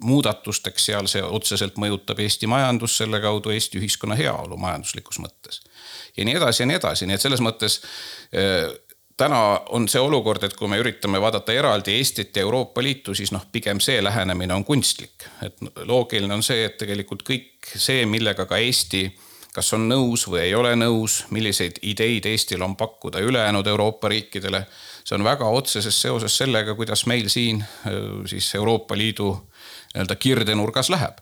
muudatusteks 0.03 0.89
seal, 0.91 1.07
see 1.11 1.23
otseselt 1.23 1.79
mõjutab 1.79 2.19
Eesti 2.21 2.51
majandust, 2.51 2.99
selle 2.99 3.21
kaudu 3.23 3.55
Eesti 3.55 3.79
ühiskonna 3.79 4.19
heaolu 4.19 4.59
majanduslikus 4.61 5.23
mõttes 5.23 5.63
ja 6.17 6.25
nii 6.25 6.37
edasi 6.37 6.63
ja 6.63 6.67
nii 6.71 6.79
edasi, 6.81 7.07
nii 7.07 7.19
et 7.19 7.25
selles 7.25 7.43
mõttes 7.45 7.81
äh, 8.35 8.71
täna 9.21 9.41
on 9.77 9.89
see 9.89 10.01
olukord, 10.01 10.45
et 10.45 10.57
kui 10.57 10.69
me 10.71 10.79
üritame 10.81 11.21
vaadata 11.21 11.53
eraldi 11.53 11.97
Eestit 11.99 12.37
ja 12.37 12.45
Euroopa 12.47 12.83
Liitu, 12.83 13.15
siis 13.15 13.33
noh, 13.35 13.45
pigem 13.53 13.81
see 13.85 14.01
lähenemine 14.03 14.55
on 14.55 14.65
kunstlik. 14.65 15.27
et 15.45 15.57
loogiline 15.85 16.35
on 16.35 16.43
see, 16.43 16.65
et 16.65 16.79
tegelikult 16.81 17.25
kõik 17.27 17.75
see, 17.77 18.07
millega 18.07 18.47
ka 18.49 18.59
Eesti 18.59 19.05
kas 19.55 19.73
on 19.75 19.89
nõus 19.91 20.27
või 20.31 20.45
ei 20.45 20.55
ole 20.55 20.75
nõus, 20.79 21.25
milliseid 21.31 21.81
ideid 21.83 22.27
Eestil 22.31 22.63
on 22.63 22.77
pakkuda 22.77 23.19
ülejäänud 23.19 23.67
Euroopa 23.67 24.09
riikidele. 24.09 24.67
see 25.05 25.17
on 25.17 25.25
väga 25.25 25.45
otseses 25.49 26.03
seoses 26.03 26.37
sellega, 26.37 26.75
kuidas 26.75 27.07
meil 27.07 27.29
siin 27.29 27.63
äh, 27.63 27.93
siis 28.27 28.55
Euroopa 28.55 28.97
Liidu 28.97 29.33
nii-öelda 29.95 30.17
kirdenurgas 30.17 30.91
läheb. 30.91 31.19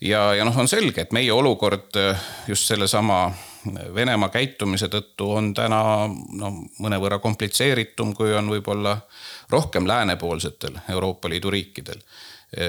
ja, 0.00 0.34
ja 0.34 0.44
noh, 0.44 0.58
on 0.58 0.68
selge, 0.68 1.00
et 1.00 1.12
meie 1.12 1.32
olukord 1.32 1.96
äh, 1.96 2.20
just 2.48 2.66
sellesama 2.66 3.32
Venemaa 3.94 4.28
käitumise 4.28 4.88
tõttu 4.90 5.28
on 5.36 5.52
täna 5.54 6.08
no 6.34 6.48
mõnevõrra 6.82 7.20
komplitseeritum, 7.22 8.10
kui 8.14 8.32
on 8.34 8.48
võib-olla 8.50 8.96
rohkem 9.50 9.86
läänepoolsetel 9.86 10.80
Euroopa 10.90 11.30
Liidu 11.30 11.50
riikidel. 11.50 12.02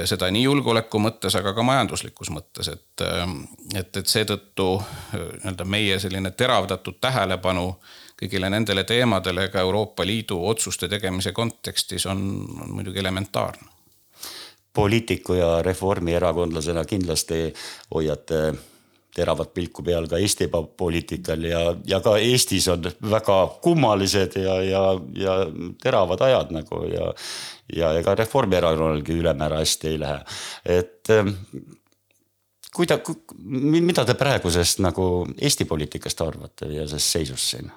Seda 0.07 0.29
nii 0.31 0.45
julgeoleku 0.45 0.99
mõttes, 1.03 1.35
aga 1.35 1.51
ka 1.53 1.63
majanduslikus 1.67 2.29
mõttes, 2.31 2.69
et, 2.71 3.03
et, 3.75 3.97
et 3.99 4.07
seetõttu 4.07 4.67
nii-öelda 5.11 5.65
meie 5.67 5.99
selline 5.99 6.31
teravdatud 6.31 7.01
tähelepanu 7.03 7.67
kõigile 8.19 8.49
nendele 8.49 8.85
teemadele 8.87 9.49
ka 9.51 9.59
Euroopa 9.59 10.05
Liidu 10.07 10.39
otsuste 10.47 10.87
tegemise 10.87 11.31
kontekstis 11.35 12.05
on, 12.05 12.23
on 12.63 12.75
muidugi 12.77 13.03
elementaarne 13.03 13.73
poliitiku 14.73 15.33
ja 15.33 15.61
reformierakondlasena 15.61 16.85
kindlasti 16.85 17.53
hoiate 17.93 18.53
teravat 19.15 19.53
pilku 19.53 19.83
peal 19.85 20.07
ka 20.09 20.17
Eesti 20.17 20.49
poliitikal 20.77 21.43
ja, 21.45 21.61
ja 21.85 21.99
ka 22.01 22.15
Eestis 22.17 22.67
on 22.67 22.87
väga 23.11 23.37
kummalised 23.61 24.39
ja, 24.41 24.55
ja, 24.63 24.83
ja 25.15 25.35
teravad 25.83 26.21
ajad 26.21 26.55
nagu 26.55 26.85
ja. 26.89 27.11
Ja 27.75 27.93
ega 27.99 28.15
Reformierakonnalgi 28.15 29.19
ülemäära 29.21 29.61
hästi 29.61 29.93
ei 29.93 29.99
lähe, 29.99 30.19
et 30.65 31.13
ähm, 31.13 31.35
kuida-, 32.75 32.99
mida 33.37 34.05
te 34.05 34.17
praegusest 34.19 34.83
nagu 34.83 35.27
Eesti 35.41 35.65
poliitikast 35.69 36.21
arvate 36.21 36.71
ja 36.73 36.87
sellest 36.87 37.17
seisust 37.19 37.55
siin? 37.55 37.71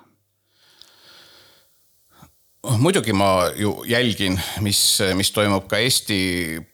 muidugi 2.82 3.12
ma 3.14 3.50
ju 3.54 3.84
jälgin, 3.86 4.40
mis, 4.60 4.98
mis 5.14 5.30
toimub 5.30 5.68
ka 5.70 5.78
Eesti 5.78 6.16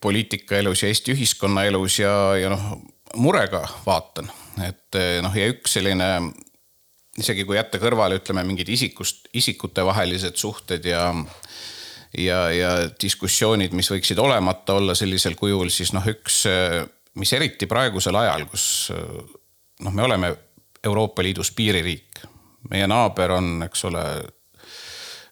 poliitikaelus 0.01 0.81
ja 0.81 0.89
Eesti 0.89 1.13
ühiskonnaelus 1.13 1.99
ja, 2.01 2.13
ja 2.41 2.49
noh, 2.49 2.71
murega 3.13 3.61
vaatan 3.85 4.31
et 4.61 4.97
eh, 4.99 5.19
noh, 5.23 5.33
ja 5.33 5.47
üks 5.51 5.77
selline 5.77 6.09
isegi 7.19 7.45
kui 7.45 7.57
jätta 7.57 7.79
kõrvale, 7.81 8.17
ütleme 8.19 8.43
mingid 8.47 8.69
isikust, 8.73 9.27
isikutevahelised 9.37 10.37
suhted 10.39 10.85
ja 10.89 11.09
ja, 12.17 12.39
ja 12.51 12.71
diskussioonid, 13.01 13.73
mis 13.73 13.91
võiksid 13.91 14.19
olemata 14.19 14.77
olla 14.79 14.95
sellisel 14.95 15.35
kujul, 15.39 15.69
siis 15.73 15.93
noh, 15.93 16.05
üks, 16.07 16.43
mis 17.19 17.33
eriti 17.33 17.67
praegusel 17.69 18.15
ajal, 18.19 18.45
kus 18.51 18.65
noh, 18.93 19.93
me 19.93 20.05
oleme 20.05 20.33
Euroopa 20.83 21.23
Liidus 21.23 21.51
piiririik, 21.55 22.23
meie 22.69 22.87
naaber 22.87 23.37
on, 23.37 23.51
eks 23.65 23.85
ole 23.89 24.03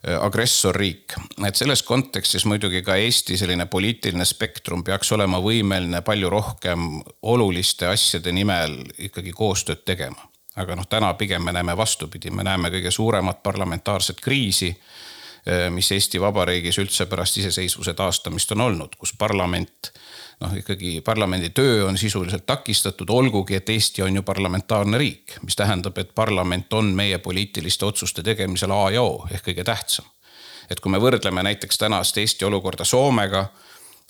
Äh, 0.08 0.18
agressorriik. 0.26 1.14
et 1.48 1.56
selles 1.56 1.84
kontekstis 1.86 2.46
muidugi 2.50 2.80
ka 2.82 2.96
Eesti 2.98 3.36
selline 3.38 3.68
poliitiline 3.70 4.26
spektrum 4.26 4.82
peaks 4.84 5.12
olema 5.14 5.38
võimeline 5.38 6.00
palju 6.02 6.30
rohkem 6.30 6.88
oluliste 7.22 7.86
asjade 7.86 8.34
nimel 8.34 8.80
ikkagi 8.98 9.30
koostööd 9.32 9.84
tegema. 9.86 10.26
aga 10.56 10.76
noh, 10.76 10.88
täna 10.90 11.14
pigem 11.14 11.46
me 11.46 11.54
näeme 11.54 11.78
vastupidi, 11.78 12.32
me 12.32 12.44
näeme 12.44 12.72
kõige 12.74 12.92
suuremat 12.92 13.44
parlamentaarset 13.44 14.22
kriisi 14.22 14.72
mis 15.74 15.88
Eesti 15.92 16.20
Vabariigis 16.22 16.78
üldse 16.78 17.08
pärast 17.10 17.38
iseseisvuse 17.42 17.96
taastamist 17.98 18.52
on 18.54 18.62
olnud, 18.62 18.96
kus 19.00 19.16
parlament 19.18 19.90
noh, 20.42 20.54
ikkagi 20.58 21.02
parlamendi 21.02 21.50
töö 21.50 21.86
on 21.88 21.98
sisuliselt 21.98 22.46
takistatud, 22.46 23.10
olgugi 23.10 23.56
et 23.56 23.70
Eesti 23.70 24.02
on 24.02 24.16
ju 24.16 24.24
parlamentaarne 24.24 24.98
riik, 24.98 25.38
mis 25.46 25.56
tähendab, 25.56 25.98
et 25.98 26.16
parlament 26.16 26.74
on 26.74 26.94
meie 26.96 27.18
poliitiliste 27.18 27.86
otsuste 27.86 28.24
tegemisel 28.24 28.72
A 28.72 28.90
ja 28.94 29.04
O 29.04 29.28
ehk 29.32 29.48
kõige 29.50 29.64
tähtsam. 29.64 30.06
et 30.70 30.80
kui 30.80 30.92
me 30.92 31.00
võrdleme 31.04 31.44
näiteks 31.44 31.78
tänast 31.78 32.18
Eesti 32.18 32.46
olukorda 32.46 32.84
Soomega, 32.84 33.46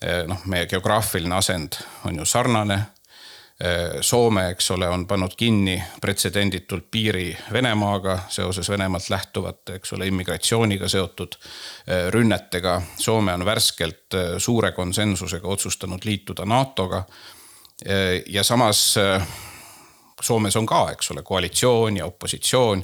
eh, 0.02 0.24
noh, 0.28 0.46
meie 0.46 0.68
geograafiline 0.68 1.36
asend 1.36 1.80
on 2.06 2.16
ju 2.16 2.26
sarnane 2.26 2.76
Äh, 2.76 3.01
Soome, 4.02 4.48
eks 4.50 4.72
ole, 4.72 4.88
on 4.90 5.04
pannud 5.08 5.36
kinni 5.38 5.76
pretsedenditult 6.02 6.88
piiri 6.92 7.38
Venemaaga 7.54 8.16
seoses 8.30 8.70
Venemaalt 8.70 9.10
lähtuvate, 9.10 9.76
eks 9.78 9.94
ole, 9.94 10.08
immigratsiooniga 10.10 10.88
seotud 10.90 11.38
äh, 11.38 12.08
rünnetega. 12.10 12.80
Soome 12.98 13.34
on 13.34 13.46
värskelt 13.46 14.18
äh, 14.18 14.34
suure 14.38 14.72
konsensusega 14.72 15.48
otsustanud 15.48 16.06
liituda 16.06 16.46
NATO-ga. 16.46 17.04
ja 18.28 18.44
samas 18.44 18.98
Soomes 20.22 20.56
on 20.56 20.66
ka, 20.66 20.84
eks 20.92 21.12
ole, 21.12 21.24
koalitsioon 21.24 21.98
ja 21.98 22.06
opositsioon. 22.06 22.84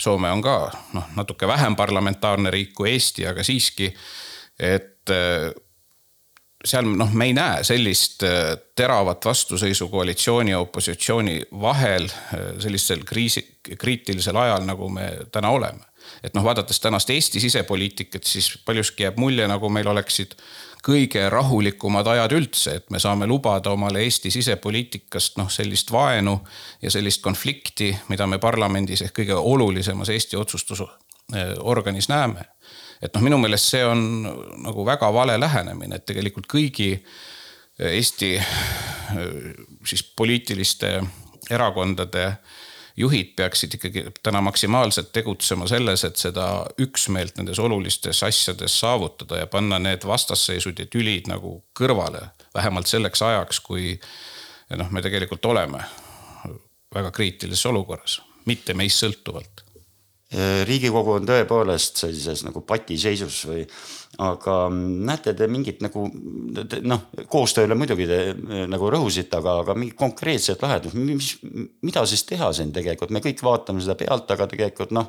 Soome 0.00 0.30
on 0.30 0.42
ka 0.42 0.70
noh, 0.92 1.04
natuke 1.16 1.46
vähem 1.46 1.76
parlamentaarne 1.76 2.50
riik 2.50 2.72
kui 2.74 2.92
Eesti, 2.92 3.26
aga 3.26 3.44
siiski, 3.44 3.90
et 4.58 5.12
seal 6.64 6.88
noh, 6.98 7.10
me 7.14 7.28
ei 7.28 7.34
näe 7.36 7.62
sellist 7.64 8.22
äh, 8.26 8.56
teravat 8.76 9.24
vastuseisu 9.24 9.88
koalitsiooni 9.88 10.50
ja 10.50 10.60
opositsiooni 10.60 11.40
vahel 11.60 12.08
äh, 12.08 12.40
sellisel 12.58 13.04
kriisi, 13.06 13.44
kriitilisel 13.78 14.36
ajal, 14.36 14.64
nagu 14.66 14.88
me 14.88 15.10
täna 15.32 15.50
oleme. 15.50 15.84
et 16.22 16.34
noh, 16.34 16.44
vaadates 16.44 16.80
tänast 16.80 17.10
Eesti 17.10 17.40
sisepoliitikat, 17.40 18.24
siis 18.24 18.58
paljuski 18.64 19.02
jääb 19.02 19.18
mulje, 19.20 19.48
nagu 19.48 19.68
meil 19.68 19.86
oleksid 19.86 20.34
kõige 20.82 21.28
rahulikumad 21.30 22.06
ajad 22.06 22.32
üldse, 22.32 22.74
et 22.80 22.90
me 22.90 22.98
saame 22.98 23.26
lubada 23.26 23.70
omale 23.70 24.02
Eesti 24.02 24.30
sisepoliitikast 24.30 25.36
noh, 25.38 25.50
sellist 25.50 25.92
vaenu 25.92 26.38
ja 26.82 26.90
sellist 26.90 27.22
konflikti, 27.22 27.92
mida 28.08 28.26
me 28.26 28.38
parlamendis 28.38 29.02
ehk 29.04 29.20
kõige 29.20 29.36
olulisemas 29.36 30.08
Eesti 30.08 30.36
otsustusorganis 30.36 32.08
näeme 32.08 32.46
et 33.02 33.14
noh, 33.14 33.24
minu 33.24 33.38
meelest 33.38 33.74
see 33.74 33.84
on 33.86 34.00
nagu 34.64 34.86
väga 34.86 35.12
vale 35.14 35.38
lähenemine, 35.40 35.98
et 35.98 36.06
tegelikult 36.06 36.48
kõigi 36.50 36.94
Eesti 37.78 38.32
siis 39.86 40.02
poliitiliste 40.16 40.88
erakondade 41.50 42.32
juhid 42.98 43.36
peaksid 43.36 43.74
ikkagi 43.78 44.04
täna 44.22 44.40
maksimaalselt 44.42 45.12
tegutsema 45.12 45.68
selles, 45.70 46.02
et 46.04 46.18
seda 46.18 46.48
üksmeelt 46.82 47.38
nendes 47.38 47.60
olulistes 47.62 48.22
asjades 48.26 48.80
saavutada 48.80 49.38
ja 49.38 49.46
panna 49.46 49.78
need 49.78 50.06
vastasseisud 50.06 50.78
ja 50.82 50.86
tülid 50.90 51.30
nagu 51.30 51.60
kõrvale. 51.78 52.28
vähemalt 52.54 52.86
selleks 52.86 53.22
ajaks, 53.22 53.60
kui 53.60 54.00
noh, 54.76 54.90
me 54.90 55.02
tegelikult 55.02 55.44
oleme 55.44 55.84
väga 56.94 57.10
kriitilises 57.10 57.66
olukorras, 57.66 58.20
mitte 58.44 58.74
meist 58.74 59.04
sõltuvalt 59.04 59.67
riigikogu 60.68 61.14
on 61.16 61.26
tõepoolest 61.28 62.02
sellises 62.02 62.42
nagu 62.44 62.60
patiseisus 62.68 63.38
või, 63.48 63.62
aga 64.20 64.56
näete 64.68 65.32
te 65.36 65.48
mingit 65.48 65.80
nagu 65.80 66.04
noh, 66.84 67.06
koostööle 67.32 67.76
muidugi 67.78 68.04
te 68.10 68.18
nagu 68.68 68.90
rõhusite, 68.92 69.40
aga, 69.40 69.58
aga 69.62 69.76
mingit 69.78 69.96
konkreetset 69.96 70.62
lahendust, 70.64 70.98
mis, 71.00 71.30
mida 71.80 72.04
siis 72.08 72.26
teha 72.28 72.50
siin 72.52 72.74
tegelikult, 72.76 73.14
me 73.14 73.24
kõik 73.24 73.40
vaatame 73.44 73.80
seda 73.84 73.96
pealt, 74.00 74.28
aga 74.36 74.50
tegelikult 74.52 74.92
noh 74.96 75.08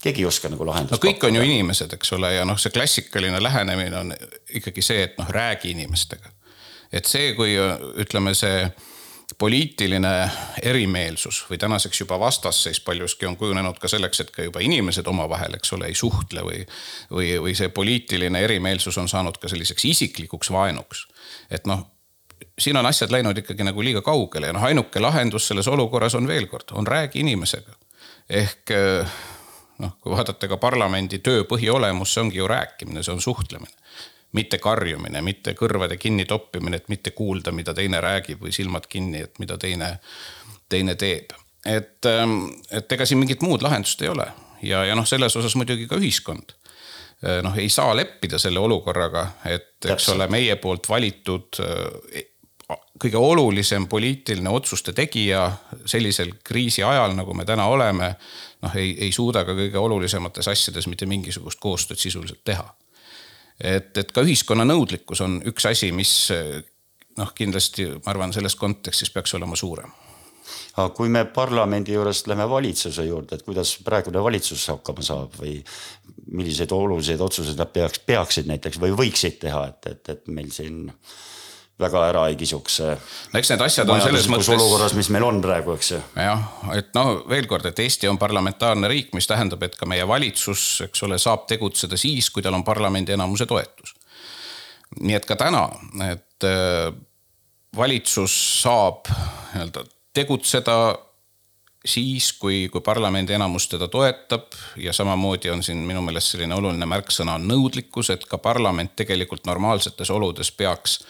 keegi 0.00 0.24
ei 0.24 0.28
oska 0.30 0.48
nagu 0.48 0.64
lahendust. 0.66 0.96
no 0.96 1.02
kõik 1.02 1.18
pakkuda. 1.18 1.28
on 1.28 1.36
ju 1.36 1.42
inimesed, 1.50 1.92
eks 1.96 2.12
ole, 2.16 2.32
ja 2.34 2.44
noh, 2.48 2.58
see 2.60 2.72
klassikaline 2.72 3.42
lähenemine 3.42 3.98
on 3.98 4.14
ikkagi 4.56 4.84
see, 4.84 5.02
et 5.08 5.18
noh, 5.20 5.28
räägi 5.28 5.74
inimestega. 5.74 6.32
et 6.92 7.06
see, 7.06 7.34
kui 7.36 7.58
ütleme, 8.00 8.34
see 8.34 8.70
poliitiline 9.40 10.30
erimeelsus 10.62 11.44
või 11.50 11.58
tänaseks 11.58 12.00
juba 12.00 12.18
vastasseis 12.20 12.80
paljuski 12.84 13.26
on 13.26 13.36
kujunenud 13.40 13.78
ka 13.80 13.88
selleks, 13.88 14.20
et 14.20 14.30
ka 14.34 14.44
juba 14.44 14.60
inimesed 14.60 15.06
omavahel, 15.08 15.56
eks 15.56 15.72
ole, 15.72 15.88
ei 15.88 15.96
suhtle 15.96 16.44
või. 16.44 16.60
või, 17.10 17.30
või 17.40 17.54
see 17.56 17.72
poliitiline 17.72 18.42
erimeelsus 18.44 18.98
on 19.00 19.08
saanud 19.08 19.40
ka 19.40 19.48
selliseks 19.48 19.84
isiklikuks 19.88 20.52
vaenuks. 20.52 21.06
et 21.50 21.66
noh, 21.66 21.86
siin 22.58 22.76
on 22.76 22.86
asjad 22.86 23.10
läinud 23.10 23.38
ikkagi 23.38 23.64
nagu 23.64 23.82
liiga 23.82 24.04
kaugele 24.04 24.52
ja 24.52 24.52
noh, 24.52 24.68
ainuke 24.68 25.00
lahendus 25.00 25.48
selles 25.48 25.68
olukorras 25.68 26.14
on 26.14 26.28
veel 26.28 26.46
kord, 26.46 26.72
on 26.72 26.86
räägi 26.86 27.24
inimesega. 27.24 27.72
ehk 28.28 28.76
noh, 29.78 29.96
kui 30.00 30.12
vaadata 30.12 30.48
ka 30.48 30.56
parlamendi 30.56 31.18
töö 31.18 31.44
põhiolemus, 31.48 32.12
see 32.14 32.28
ongi 32.28 32.44
ju 32.44 32.48
rääkimine, 32.48 33.02
see 33.02 33.16
on 33.16 33.24
suhtlemine 33.24 33.72
mitte 34.32 34.58
karjumine, 34.62 35.22
mitte 35.22 35.54
kõrvade 35.58 35.96
kinni 35.98 36.24
toppimine, 36.24 36.80
et 36.80 36.88
mitte 36.88 37.10
kuulda, 37.10 37.52
mida 37.52 37.74
teine 37.74 38.00
räägib 38.00 38.42
või 38.44 38.54
silmad 38.54 38.86
kinni, 38.88 39.24
et 39.26 39.38
mida 39.42 39.58
teine, 39.58 39.96
teine 40.68 40.94
teeb. 40.94 41.34
et, 41.66 42.06
ähm, 42.06 42.46
et 42.70 42.92
ega 42.92 43.04
siin 43.06 43.18
mingit 43.20 43.42
muud 43.42 43.62
lahendust 43.62 44.02
ei 44.02 44.08
ole 44.08 44.26
ja, 44.62 44.84
ja 44.84 44.94
noh, 44.96 45.06
selles 45.06 45.36
osas 45.36 45.56
muidugi 45.60 45.86
ka 45.90 45.98
ühiskond 46.00 46.54
äh, 46.54 47.40
noh, 47.44 47.56
ei 47.58 47.68
saa 47.68 47.92
leppida 47.96 48.38
selle 48.38 48.60
olukorraga, 48.60 49.26
et 49.44 49.76
eks 49.84 49.88
Täpselt. 49.88 50.16
ole 50.16 50.28
meie 50.32 50.56
poolt 50.56 50.88
valitud 50.88 51.60
äh, 51.60 52.24
kõige 53.00 53.18
olulisem 53.18 53.88
poliitiline 53.90 54.50
otsuste 54.50 54.92
tegija 54.92 55.48
sellisel 55.84 56.32
kriisi 56.44 56.84
ajal, 56.86 57.16
nagu 57.18 57.34
me 57.34 57.44
täna 57.44 57.66
oleme, 57.66 58.12
noh, 58.62 58.76
ei, 58.76 58.92
ei 59.06 59.12
suuda 59.12 59.44
ka 59.44 59.56
kõige 59.58 59.80
olulisemates 59.80 60.48
asjades 60.48 60.86
mitte 60.86 61.08
mingisugust 61.10 61.60
koostööd 61.60 61.98
sisuliselt 61.98 62.44
teha 62.44 62.68
et, 63.60 63.90
et 63.96 64.12
ka 64.12 64.24
ühiskonna 64.26 64.66
nõudlikkus 64.68 65.22
on 65.24 65.40
üks 65.50 65.66
asi, 65.70 65.92
mis 65.92 66.14
noh, 67.18 67.32
kindlasti 67.36 67.88
ma 67.96 68.12
arvan, 68.12 68.32
selles 68.34 68.56
kontekstis 68.58 69.12
peaks 69.14 69.34
olema 69.38 69.58
suurem. 69.58 69.92
Aga 70.78 70.90
kui 70.94 71.10
me 71.12 71.24
parlamendi 71.30 71.94
juurest 71.94 72.28
lähme 72.30 72.46
valitsuse 72.50 73.04
juurde, 73.06 73.36
et 73.36 73.46
kuidas 73.46 73.74
praegune 73.86 74.22
valitsus 74.22 74.68
hakkama 74.72 75.02
saab 75.04 75.34
või 75.38 75.58
milliseid 76.30 76.72
oluliseid 76.74 77.20
otsuseid 77.22 77.58
nad 77.58 77.72
peaks, 77.74 78.02
peaksid 78.06 78.48
näiteks 78.50 78.78
või 78.82 78.94
võiksid 78.98 79.40
teha, 79.42 79.64
et, 79.72 79.90
et, 79.90 80.12
et 80.14 80.30
meil 80.30 80.50
siin 80.54 80.86
väga 81.80 82.04
ära 82.10 82.24
ei 82.30 82.36
kisuks. 82.40 82.78
no 83.32 83.40
eks 83.40 83.52
need 83.52 83.64
asjad 83.66 83.90
on 83.90 84.02
selles 84.04 84.28
mõttes. 84.32 84.52
olukorras, 84.54 84.94
mis 84.98 85.10
meil 85.12 85.26
on 85.26 85.40
praegu, 85.44 85.74
eks 85.78 85.92
ju. 85.94 86.00
jah, 86.16 86.46
et 86.76 86.90
no 86.94 87.04
veel 87.28 87.48
kord, 87.50 87.66
et 87.70 87.84
Eesti 87.84 88.08
on 88.10 88.18
parlamentaarne 88.20 88.88
riik, 88.90 89.14
mis 89.16 89.28
tähendab, 89.30 89.62
et 89.66 89.76
ka 89.76 89.88
meie 89.90 90.06
valitsus, 90.08 90.66
eks 90.88 91.06
ole, 91.08 91.18
saab 91.18 91.46
tegutseda 91.50 91.98
siis, 92.00 92.30
kui 92.30 92.42
tal 92.42 92.58
on 92.58 92.66
parlamendi 92.66 93.16
enamuse 93.16 93.46
toetus. 93.50 93.94
nii 95.00 95.16
et 95.18 95.26
ka 95.26 95.38
täna, 95.40 95.68
et 96.10 96.48
äh, 96.48 96.90
valitsus 97.76 98.34
saab 98.62 99.06
nii-öelda 99.10 99.84
tegutseda 100.14 100.76
siis, 101.84 102.32
kui, 102.32 102.68
kui 102.72 102.80
parlamendi 102.80 103.32
enamus 103.32 103.68
teda 103.68 103.88
toetab 103.88 104.52
ja 104.76 104.92
samamoodi 104.92 105.50
on 105.50 105.62
siin 105.62 105.78
minu 105.78 106.02
meelest 106.04 106.34
selline 106.34 106.54
oluline 106.54 106.86
märksõna 106.86 107.38
nõudlikkus, 107.40 108.12
et 108.12 108.26
ka 108.28 108.38
parlament 108.38 108.92
tegelikult 108.96 109.46
normaalsetes 109.48 110.10
oludes 110.10 110.52
peaks 110.52 111.00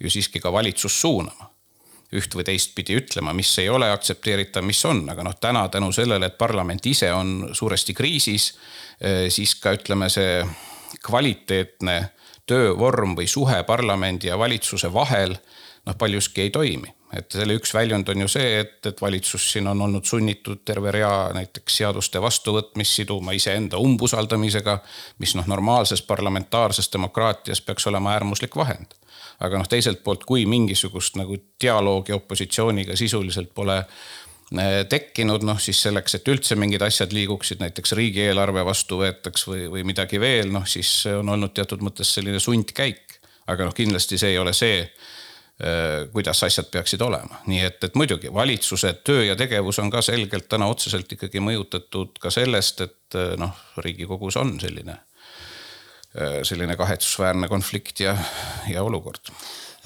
ju 0.00 0.10
siiski 0.10 0.40
ka 0.40 0.52
valitsus 0.52 1.00
suunama. 1.00 1.50
üht 2.08 2.32
või 2.32 2.40
teistpidi 2.40 2.94
ütlema, 2.96 3.34
mis 3.36 3.50
ei 3.60 3.66
ole 3.68 3.90
aktsepteeritav, 3.92 4.64
mis 4.64 4.78
on, 4.88 5.02
aga 5.12 5.26
noh, 5.26 5.34
täna 5.36 5.66
tänu 5.68 5.90
sellele, 5.92 6.30
et 6.30 6.38
parlament 6.40 6.86
ise 6.88 7.10
on 7.12 7.50
suuresti 7.52 7.92
kriisis, 7.94 8.54
eh, 8.96 9.26
siis 9.28 9.52
ka 9.60 9.74
ütleme, 9.76 10.08
see 10.08 10.40
kvaliteetne 11.04 11.98
töövorm 12.48 13.12
või 13.18 13.28
suhe 13.28 13.60
parlamendi 13.68 14.30
ja 14.30 14.38
valitsuse 14.40 14.88
vahel 14.92 15.36
noh, 15.88 15.96
paljuski 15.98 16.46
ei 16.46 16.52
toimi. 16.54 16.92
et 17.16 17.32
selle 17.32 17.56
üks 17.56 17.72
väljund 17.74 18.08
on 18.12 18.20
ju 18.26 18.28
see, 18.28 18.60
et, 18.60 18.78
et 18.86 19.00
valitsus 19.00 19.46
siin 19.52 19.66
on 19.70 19.80
olnud 19.88 20.04
sunnitud 20.04 20.60
terve 20.68 20.92
rea 20.92 21.30
näiteks 21.34 21.80
seaduste 21.80 22.20
vastuvõtmist 22.20 23.00
siduma 23.00 23.32
iseenda 23.32 23.80
umbusaldamisega, 23.80 24.78
mis 25.18 25.34
noh, 25.38 25.48
normaalses 25.48 26.04
parlamentaarses 26.04 26.92
demokraatias 26.92 27.64
peaks 27.64 27.88
olema 27.88 28.12
äärmuslik 28.18 28.56
vahend 28.56 28.98
aga 29.44 29.60
noh, 29.60 29.68
teiselt 29.70 30.02
poolt, 30.04 30.24
kui 30.28 30.46
mingisugust 30.50 31.18
nagu 31.18 31.36
dialoogi 31.62 32.14
opositsiooniga 32.16 32.96
sisuliselt 32.98 33.52
pole 33.54 33.76
eh, 33.78 34.80
tekkinud, 34.90 35.46
noh 35.46 35.60
siis 35.62 35.82
selleks, 35.86 36.18
et 36.18 36.30
üldse 36.32 36.58
mingid 36.58 36.82
asjad 36.84 37.14
liiguksid, 37.14 37.62
näiteks 37.62 37.94
riigieelarve 37.98 38.64
vastu 38.66 39.00
võetaks 39.02 39.46
või, 39.50 39.68
või 39.76 39.84
midagi 39.88 40.20
veel, 40.20 40.50
noh 40.54 40.66
siis 40.68 40.90
on 41.12 41.30
olnud 41.36 41.54
teatud 41.54 41.84
mõttes 41.86 42.14
selline 42.18 42.42
sundkäik. 42.42 43.20
aga 43.48 43.64
noh, 43.64 43.74
kindlasti 43.74 44.18
see 44.20 44.34
ei 44.34 44.38
ole 44.38 44.52
see, 44.52 44.82
kuidas 46.12 46.38
asjad 46.46 46.68
peaksid 46.70 47.02
olema, 47.02 47.40
nii 47.50 47.64
et, 47.66 47.82
et 47.82 47.96
muidugi 47.98 48.30
valitsuse 48.34 48.92
töö 49.02 49.24
ja 49.26 49.34
tegevus 49.36 49.80
on 49.82 49.90
ka 49.90 49.98
selgelt 50.06 50.46
täna 50.48 50.68
otseselt 50.70 51.10
ikkagi 51.16 51.42
mõjutatud 51.42 52.20
ka 52.22 52.30
sellest, 52.30 52.84
et 52.86 53.18
eh, 53.18 53.34
noh, 53.42 53.56
riigikogus 53.82 54.38
on 54.38 54.54
selline 54.62 55.00
Äh, 56.16 56.40
selline 56.42 56.76
kahetsusväärne 56.76 57.48
konflikt 57.48 58.00
ja, 58.00 58.14
ja 58.72 58.82
olukord 58.82 59.28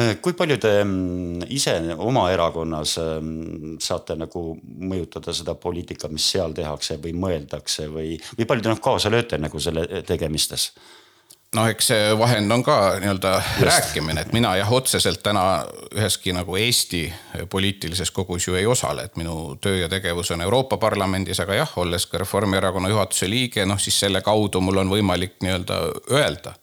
äh, 0.00 0.12
kui 0.22 0.36
palju 0.38 0.54
te 0.62 0.70
mm, 0.84 1.48
ise 1.50 1.74
oma 1.98 2.28
erakonnas 2.30 2.92
mm, 3.02 3.80
saate 3.82 4.14
nagu 4.20 4.44
mõjutada 4.62 5.34
seda 5.34 5.56
poliitikat, 5.58 6.14
mis 6.14 6.28
seal 6.30 6.54
tehakse 6.54 7.00
või 7.02 7.16
mõeldakse 7.24 7.88
või, 7.90 8.14
või 8.38 8.46
palju 8.46 8.64
te 8.64 8.70
noh 8.70 8.80
kaasa 8.84 9.10
lööte 9.10 9.40
nagu 9.42 9.60
selle 9.60 10.04
tegemistes? 10.06 10.68
Noh, 11.56 11.68
eks 11.68 11.90
see 11.90 12.12
vahend 12.18 12.52
on 12.54 12.62
ka 12.64 12.76
nii-öelda 13.00 13.32
rääkimine, 13.60 14.24
et 14.24 14.32
mina 14.32 14.54
jah, 14.56 14.72
otseselt 14.72 15.22
täna 15.24 15.64
üheski 15.92 16.32
nagu 16.32 16.56
Eesti 16.56 17.04
poliitilises 17.50 18.10
kogus 18.10 18.48
ju 18.48 18.56
ei 18.56 18.66
osale, 18.66 19.04
et 19.08 19.16
minu 19.20 19.56
töö 19.60 19.82
ja 19.82 19.88
tegevus 19.92 20.32
on 20.32 20.40
Euroopa 20.40 20.78
Parlamendis, 20.80 21.40
aga 21.44 21.60
jah, 21.60 21.76
olles 21.76 22.06
ka 22.08 22.22
Reformierakonna 22.22 22.88
juhatuse 22.88 23.28
liige, 23.30 23.66
noh 23.68 23.80
siis 23.80 24.00
selle 24.00 24.22
kaudu 24.24 24.60
mul 24.64 24.82
on 24.84 24.92
võimalik 24.92 25.38
nii-öelda 25.44 25.80
öelda 26.10 26.56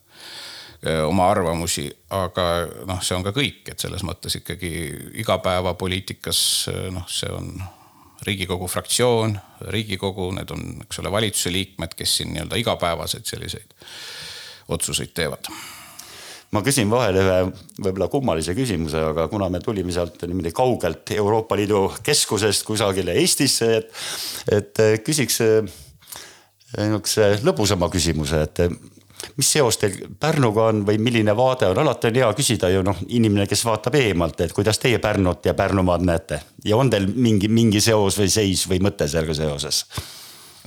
oma 1.06 1.26
arvamusi, 1.28 1.90
aga 2.16 2.44
noh, 2.88 3.02
see 3.04 3.18
on 3.18 3.26
ka 3.26 3.34
kõik, 3.36 3.66
et 3.68 3.84
selles 3.84 4.06
mõttes 4.08 4.40
ikkagi 4.40 4.72
igapäevapoliitikas 5.20 6.40
noh, 6.96 7.04
see 7.12 7.30
on 7.36 7.52
riigikogu 8.24 8.68
fraktsioon, 8.68 9.36
riigikogu, 9.76 10.32
need 10.36 10.50
on, 10.56 10.64
eks 10.86 11.02
ole, 11.04 11.12
valitsuse 11.12 11.52
liikmed, 11.52 11.94
kes 12.00 12.16
siin 12.20 12.34
nii-öelda 12.34 12.58
igapäevaseid 12.64 13.28
selliseid 13.28 13.76
otsuseid 14.70 15.14
teevad? 15.18 15.50
Ma 16.50 16.64
küsin 16.66 16.90
vahele 16.90 17.22
ühe 17.22 17.42
võib-olla 17.78 18.08
kummalise 18.10 18.56
küsimuse, 18.58 18.98
aga 19.12 19.28
kuna 19.30 19.52
me 19.54 19.60
tulime 19.62 19.94
sealt 19.94 20.24
niimoodi 20.26 20.50
kaugelt 20.56 21.12
Euroopa 21.14 21.58
Liidu 21.60 21.84
keskusest 22.06 22.66
kusagile 22.66 23.14
Eestisse, 23.22 23.68
et, 23.78 23.92
et 24.58 24.82
küsiks 25.06 25.38
eh, 25.46 25.76
nihukese 26.80 27.36
lõbusama 27.46 27.92
küsimuse, 27.94 28.42
et 28.48 28.64
mis 29.38 29.52
seos 29.52 29.78
teil 29.80 29.98
Pärnuga 30.20 30.70
on 30.72 30.84
või 30.88 31.00
milline 31.02 31.36
vaade 31.38 31.70
on, 31.70 31.82
alati 31.82 32.10
on 32.10 32.20
hea 32.22 32.30
küsida 32.38 32.70
ju 32.74 32.84
noh, 32.86 32.98
inimene, 33.14 33.48
kes 33.50 33.64
vaatab 33.68 33.98
eemalt, 34.00 34.42
et 34.42 34.56
kuidas 34.56 34.80
teie 34.82 35.00
Pärnut 35.04 35.46
ja 35.46 35.54
Pärnumaad 35.54 36.06
näete. 36.08 36.42
Ja 36.66 36.80
on 36.80 36.90
teil 36.90 37.08
mingi, 37.16 37.52
mingi 37.52 37.82
seos 37.84 38.20
või 38.20 38.32
seis 38.32 38.66
või 38.70 38.82
mõte 38.84 39.08
sellega 39.08 39.36
seoses? 39.38 39.84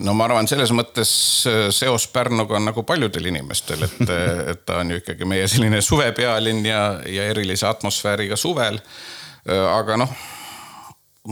No 0.03 0.15
ma 0.17 0.27
arvan, 0.27 0.49
selles 0.51 0.73
mõttes 0.75 1.13
äh, 1.49 1.65
seos 1.75 2.07
Pärnuga 2.13 2.59
on 2.59 2.69
nagu 2.71 2.85
paljudel 2.87 3.31
inimestel, 3.31 3.87
et, 3.87 4.05
äh, 4.17 4.45
et 4.53 4.63
ta 4.67 4.81
on 4.83 4.93
ju 4.95 5.01
ikkagi 5.03 5.29
meie 5.29 5.49
selline 5.51 5.83
suvepealinn 5.85 6.67
ja, 6.67 6.85
ja 7.07 7.27
erilise 7.31 7.69
atmosfääriga 7.71 8.39
suvel. 8.41 8.81
Äh, 9.47 9.65
aga 9.73 9.99
noh, 10.03 10.15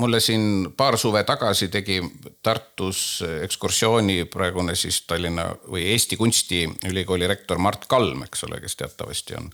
mulle 0.01 0.21
siin 0.23 0.71
paar 0.79 0.99
suve 0.99 1.23
tagasi 1.27 1.69
tegi 1.73 1.99
Tartus 2.43 3.23
ekskursiooni 3.43 4.25
praegune 4.31 4.77
siis 4.79 5.03
Tallinna 5.07 5.49
või 5.67 5.89
Eesti 5.95 6.19
Kunstiülikooli 6.21 7.31
rektor 7.31 7.59
Mart 7.59 7.89
Kalm, 7.91 8.23
eks 8.29 8.47
ole, 8.47 8.63
kes 8.63 8.79
teatavasti 8.79 9.39
on 9.41 9.51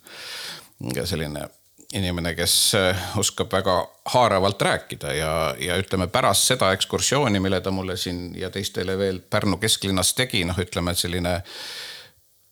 selline 1.09 1.47
inimene, 1.95 2.35
kes 2.35 2.73
oskab 3.17 3.53
väga 3.53 3.77
haaravalt 4.13 4.63
rääkida 4.63 5.13
ja, 5.15 5.33
ja 5.61 5.77
ütleme 5.79 6.07
pärast 6.07 6.49
seda 6.51 6.73
ekskursiooni, 6.75 7.41
mille 7.41 7.61
ta 7.61 7.71
mulle 7.71 7.97
siin 7.97 8.33
ja 8.39 8.51
teistele 8.51 8.99
veel 8.99 9.21
Pärnu 9.31 9.57
kesklinnas 9.63 10.15
tegi, 10.15 10.45
noh, 10.45 10.59
ütleme 10.59 10.95
selline 10.95 11.41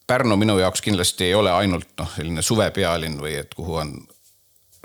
Pärnu 0.06 0.36
minu 0.36 0.58
jaoks 0.58 0.82
kindlasti 0.84 1.24
ei 1.24 1.34
ole 1.34 1.52
ainult 1.52 1.88
noh, 1.98 2.10
selline 2.16 2.42
suvepealinn 2.42 3.20
või 3.20 3.38
et 3.40 3.54
kuhu 3.54 3.78
on 3.80 3.94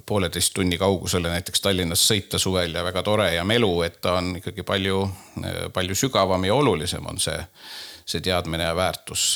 pooleteist 0.10 0.54
tunni 0.56 0.78
kaugusele 0.78 1.30
näiteks 1.30 1.62
Tallinnast 1.62 2.08
sõita 2.10 2.40
suvel 2.42 2.74
ja 2.74 2.84
väga 2.84 3.04
tore 3.06 3.28
ja 3.36 3.44
melu, 3.46 3.70
et 3.86 4.00
ta 4.02 4.16
on 4.18 4.32
ikkagi 4.40 4.64
palju, 4.66 5.04
palju 5.74 5.96
sügavam 5.96 6.48
ja 6.48 6.56
olulisem 6.56 7.06
on 7.06 7.20
see, 7.22 7.38
see 8.06 8.24
teadmine 8.26 8.66
ja 8.72 8.76
väärtus 8.76 9.36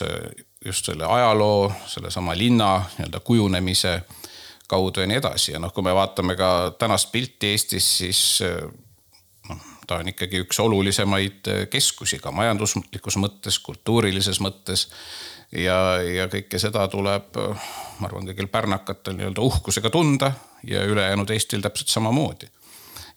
just 0.66 0.86
selle 0.90 1.06
ajaloo, 1.06 1.72
sellesama 1.88 2.34
linna 2.38 2.78
nii-öelda 2.98 3.20
kujunemise 3.20 4.00
kaudu 4.68 5.04
ja 5.04 5.10
nii 5.10 5.20
edasi 5.20 5.52
ja 5.54 5.62
noh, 5.62 5.74
kui 5.74 5.84
me 5.86 5.94
vaatame 5.96 6.36
ka 6.40 6.50
tänast 6.80 7.12
pilti 7.12 7.54
Eestis, 7.54 7.90
siis 7.98 8.22
noh, 9.50 9.68
ta 9.88 10.00
on 10.02 10.10
ikkagi 10.14 10.44
üks 10.46 10.60
olulisemaid 10.64 11.52
keskusi 11.72 12.20
ka 12.24 12.32
majanduslikus 12.32 13.18
mõttes, 13.22 13.60
kultuurilises 13.60 14.40
mõttes 14.44 14.88
ja, 15.52 15.78
ja 16.02 16.28
kõike 16.32 16.60
seda 16.62 16.86
tuleb, 16.92 17.36
ma 18.00 18.10
arvan, 18.10 18.28
kõigil 18.30 18.50
pärnakatel 18.52 19.18
nii-öelda 19.18 19.44
uhkusega 19.44 19.92
tunda 19.94 20.32
ja 20.68 20.86
ülejäänud 20.88 21.30
Eestil 21.30 21.62
täpselt 21.62 21.92
samamoodi. 21.94 22.48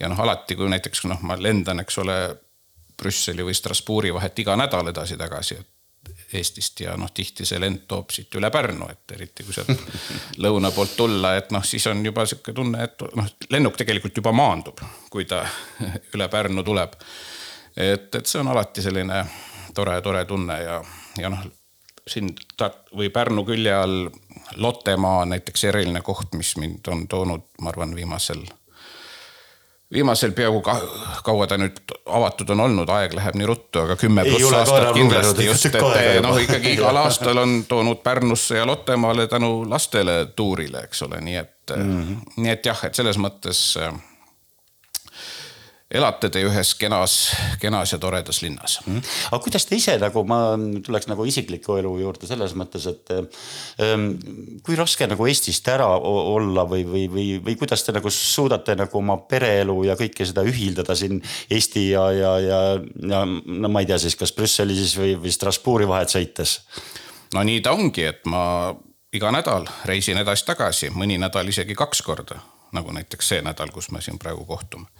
ja 0.01 0.09
noh, 0.09 0.21
alati 0.21 0.57
kui 0.57 0.69
näiteks 0.69 1.07
noh, 1.07 1.23
ma 1.23 1.39
lendan, 1.39 1.81
eks 1.81 1.99
ole, 2.03 2.19
Brüsseli 2.97 3.45
või 3.45 3.55
Strasbourgi 3.55 4.15
vahet 4.15 4.39
iga 4.41 4.55
nädal 4.57 4.89
edasi-tagasi 4.89 5.59
Eestist 6.33 6.81
ja 6.81 6.97
noh, 6.99 7.11
tihti 7.15 7.47
see 7.47 7.61
lend 7.63 7.85
toob 7.89 8.11
siit 8.11 8.35
üle 8.35 8.51
Pärnu, 8.51 8.89
et 8.91 9.15
eriti 9.15 9.47
kui 9.47 9.55
sealt 9.55 9.71
lõuna 10.45 10.73
poolt 10.75 10.97
tulla, 10.99 11.37
et 11.39 11.53
noh, 11.55 11.65
siis 11.65 11.87
on 11.87 12.03
juba 12.05 12.27
sihuke 12.27 12.55
tunne, 12.57 12.83
et 12.85 13.07
noh, 13.15 13.29
lennuk 13.51 13.77
tegelikult 13.79 14.17
juba 14.23 14.33
maandub, 14.35 14.83
kui 15.11 15.29
ta 15.29 15.45
üle 16.15 16.29
Pärnu 16.33 16.65
tuleb. 16.67 16.99
et, 17.77 18.15
et 18.15 18.27
see 18.27 18.41
on 18.41 18.51
alati 18.55 18.83
selline 18.83 19.23
tore, 19.75 20.01
tore 20.03 20.25
tunne 20.25 20.59
ja, 20.63 20.81
ja 21.21 21.31
noh 21.31 21.47
siin 22.07 22.35
Tart- 22.57 22.93
või 22.97 23.11
Pärnu 23.11 23.45
külje 23.45 23.73
all 23.75 24.09
Lottemaa 24.57 25.25
on 25.25 25.33
näiteks 25.35 25.65
eriline 25.65 26.01
koht, 26.07 26.35
mis 26.39 26.57
mind 26.57 26.87
on 26.89 27.09
toonud, 27.11 27.49
ma 27.61 27.73
arvan, 27.73 27.95
viimasel, 27.97 28.45
viimasel 29.93 30.33
peaaegu 30.33 30.61
ka, 30.67 30.75
kaua 31.25 31.47
ta 31.47 31.59
nüüd 31.61 31.79
avatud 32.07 32.51
on 32.55 32.61
olnud, 32.67 32.91
aeg 32.91 33.15
läheb 33.15 33.39
nii 33.39 33.47
ruttu, 33.47 33.85
aga 33.85 33.97
kümme 34.01 34.25
pluss 34.27 34.53
aastat 34.59 34.91
kindlasti 34.97 35.47
just, 35.47 35.69
et 35.71 36.23
noh, 36.25 36.39
ikkagi 36.43 36.73
igal 36.79 36.99
aastal 37.05 37.39
on 37.43 37.61
toonud 37.69 38.03
Pärnusse 38.03 38.59
ja 38.59 38.67
Lottemaale 38.67 39.29
tänu 39.31 39.71
lastele 39.71 40.25
tuurile, 40.37 40.87
eks 40.89 41.03
ole, 41.07 41.21
nii 41.21 41.37
et 41.37 41.77
mm, 41.77 42.03
-hmm. 42.03 42.43
nii 42.43 42.53
et 42.53 42.67
jah, 42.67 42.85
et 42.85 42.95
selles 42.95 43.19
mõttes 43.19 43.63
elate 45.91 46.29
te 46.35 46.41
ühes 46.43 46.73
kenas, 46.75 47.13
kenas 47.63 47.93
ja 47.95 47.99
toredas 48.03 48.41
linnas? 48.43 48.81
Mm.. 48.87 49.03
aga 49.31 49.39
kuidas 49.45 49.67
te 49.69 49.79
ise 49.79 49.95
nagu, 50.03 50.25
ma 50.27 50.41
tuleks 50.83 51.07
nagu 51.07 51.27
isikliku 51.29 51.77
elu 51.79 51.93
juurde 52.01 52.27
selles 52.27 52.57
mõttes, 52.59 52.89
et 52.91 53.13
ähm, 53.85 54.09
kui 54.67 54.79
raske 54.79 55.07
nagu 55.07 55.29
Eestist 55.31 55.69
ära 55.71 55.87
olla 55.87 56.67
või, 56.67 56.83
või, 56.89 57.05
või, 57.13 57.27
või 57.45 57.55
kuidas 57.61 57.87
te 57.87 57.95
nagu 57.95 58.11
suudate 58.11 58.75
nagu 58.79 58.99
oma 58.99 59.19
pereelu 59.31 59.79
ja 59.87 59.95
kõike 59.99 60.27
seda 60.27 60.43
ühildada 60.47 60.99
siin 60.99 61.23
Eesti 61.55 61.87
ja, 61.93 62.09
ja, 62.11 62.35
ja, 62.43 62.61
ja 63.13 63.23
no 63.27 63.71
ma 63.71 63.85
ei 63.85 63.91
tea 63.91 64.01
siis, 64.03 64.19
kas 64.19 64.35
Brüsselis 64.35 64.99
või, 64.99 65.15
või 65.23 65.35
Strasbourgi 65.35 65.87
vahet 65.91 66.11
sõites? 66.11 66.59
no 67.35 67.47
nii 67.47 67.63
ta 67.63 67.79
ongi, 67.79 68.11
et 68.11 68.27
ma 68.27 68.75
iga 69.15 69.31
nädal 69.31 69.71
reisin 69.87 70.19
edasi-tagasi, 70.19 70.91
mõni 70.99 71.15
nädal 71.23 71.47
isegi 71.47 71.79
kaks 71.79 72.03
korda, 72.03 72.43
nagu 72.75 72.91
näiteks 72.91 73.35
see 73.37 73.43
nädal, 73.47 73.71
kus 73.71 73.93
me 73.95 74.03
siin 74.03 74.19
praegu 74.19 74.43
kohtume 74.51 74.91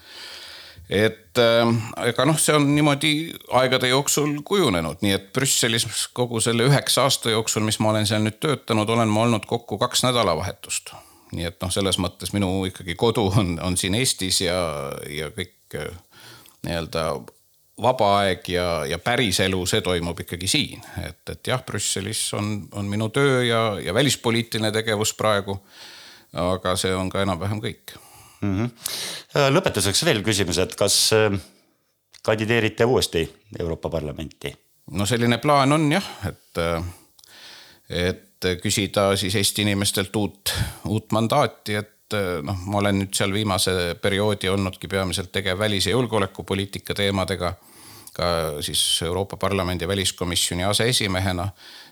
et 0.91 1.41
ega 2.07 2.27
noh, 2.29 2.39
see 2.39 2.55
on 2.55 2.69
niimoodi 2.75 3.13
aegade 3.59 3.91
jooksul 3.91 4.39
kujunenud, 4.47 5.03
nii 5.03 5.17
et 5.17 5.33
Brüsselis 5.35 5.87
kogu 6.15 6.41
selle 6.41 6.69
üheksa 6.69 7.07
aasta 7.07 7.33
jooksul, 7.35 7.67
mis 7.67 7.81
ma 7.83 7.91
olen 7.91 8.07
seal 8.07 8.23
nüüd 8.23 8.39
töötanud, 8.43 8.91
olen 8.95 9.11
ma 9.11 9.25
olnud 9.27 9.47
kokku 9.51 9.79
kaks 9.83 10.07
nädalavahetust. 10.07 10.95
nii 11.37 11.49
et 11.49 11.59
noh, 11.63 11.73
selles 11.75 11.99
mõttes 11.99 12.31
minu 12.33 12.49
ikkagi 12.71 12.95
kodu 12.95 13.27
on, 13.35 13.57
on 13.63 13.77
siin 13.77 13.97
Eestis 13.99 14.41
ja, 14.45 14.59
ja 15.11 15.33
kõik 15.35 15.75
äh, 15.75 15.91
nii-öelda 16.63 17.09
vaba 17.83 18.13
aeg 18.21 18.47
ja, 18.49 18.87
ja 18.89 18.99
päriselu, 19.03 19.59
see 19.67 19.83
toimub 19.85 20.21
ikkagi 20.23 20.49
siin, 20.49 20.87
et, 21.03 21.21
et 21.29 21.51
jah, 21.51 21.61
Brüsselis 21.67 22.23
on, 22.39 22.69
on 22.73 22.89
minu 22.89 23.11
töö 23.13 23.43
ja, 23.45 23.63
ja 23.83 23.95
välispoliitiline 23.95 24.73
tegevus 24.73 25.13
praegu. 25.19 25.59
aga 26.37 26.75
see 26.77 26.95
on 26.95 27.09
ka 27.11 27.23
enam-vähem 27.23 27.61
kõik 27.63 27.97
mm. 28.41 28.67
-hmm. 28.67 29.51
lõpetuseks 29.55 30.05
veel 30.05 30.23
küsimus, 30.23 30.59
et 30.59 30.75
kas 30.77 31.11
äh, 31.17 31.41
kandideerite 32.23 32.85
uuesti 32.85 33.27
Euroopa 33.59 33.91
Parlamenti? 33.91 34.55
no 34.91 35.07
selline 35.07 35.39
plaan 35.39 35.73
on 35.73 35.93
jah, 35.93 36.07
et, 36.29 36.59
äh, 36.59 36.85
et 37.91 38.23
küsida 38.63 39.17
siis 39.17 39.35
Eesti 39.35 39.63
inimestelt 39.63 40.17
uut, 40.17 40.55
uut 40.85 41.13
mandaati, 41.13 41.75
et 41.75 42.17
noh, 42.43 42.59
ma 42.71 42.79
olen 42.79 43.01
nüüd 43.01 43.15
seal 43.17 43.33
viimase 43.35 43.97
perioodi 44.03 44.49
olnudki 44.49 44.89
peamiselt 44.89 45.33
tegev 45.33 45.59
välis- 45.59 45.87
ja 45.87 45.97
julgeolekupoliitika 45.97 46.95
teemadega. 46.95 47.55
ka 48.17 48.27
siis 48.61 49.03
Euroopa 49.03 49.37
Parlamendi 49.37 49.89
väliskomisjoni 49.89 50.65
aseesimehena 50.65 51.49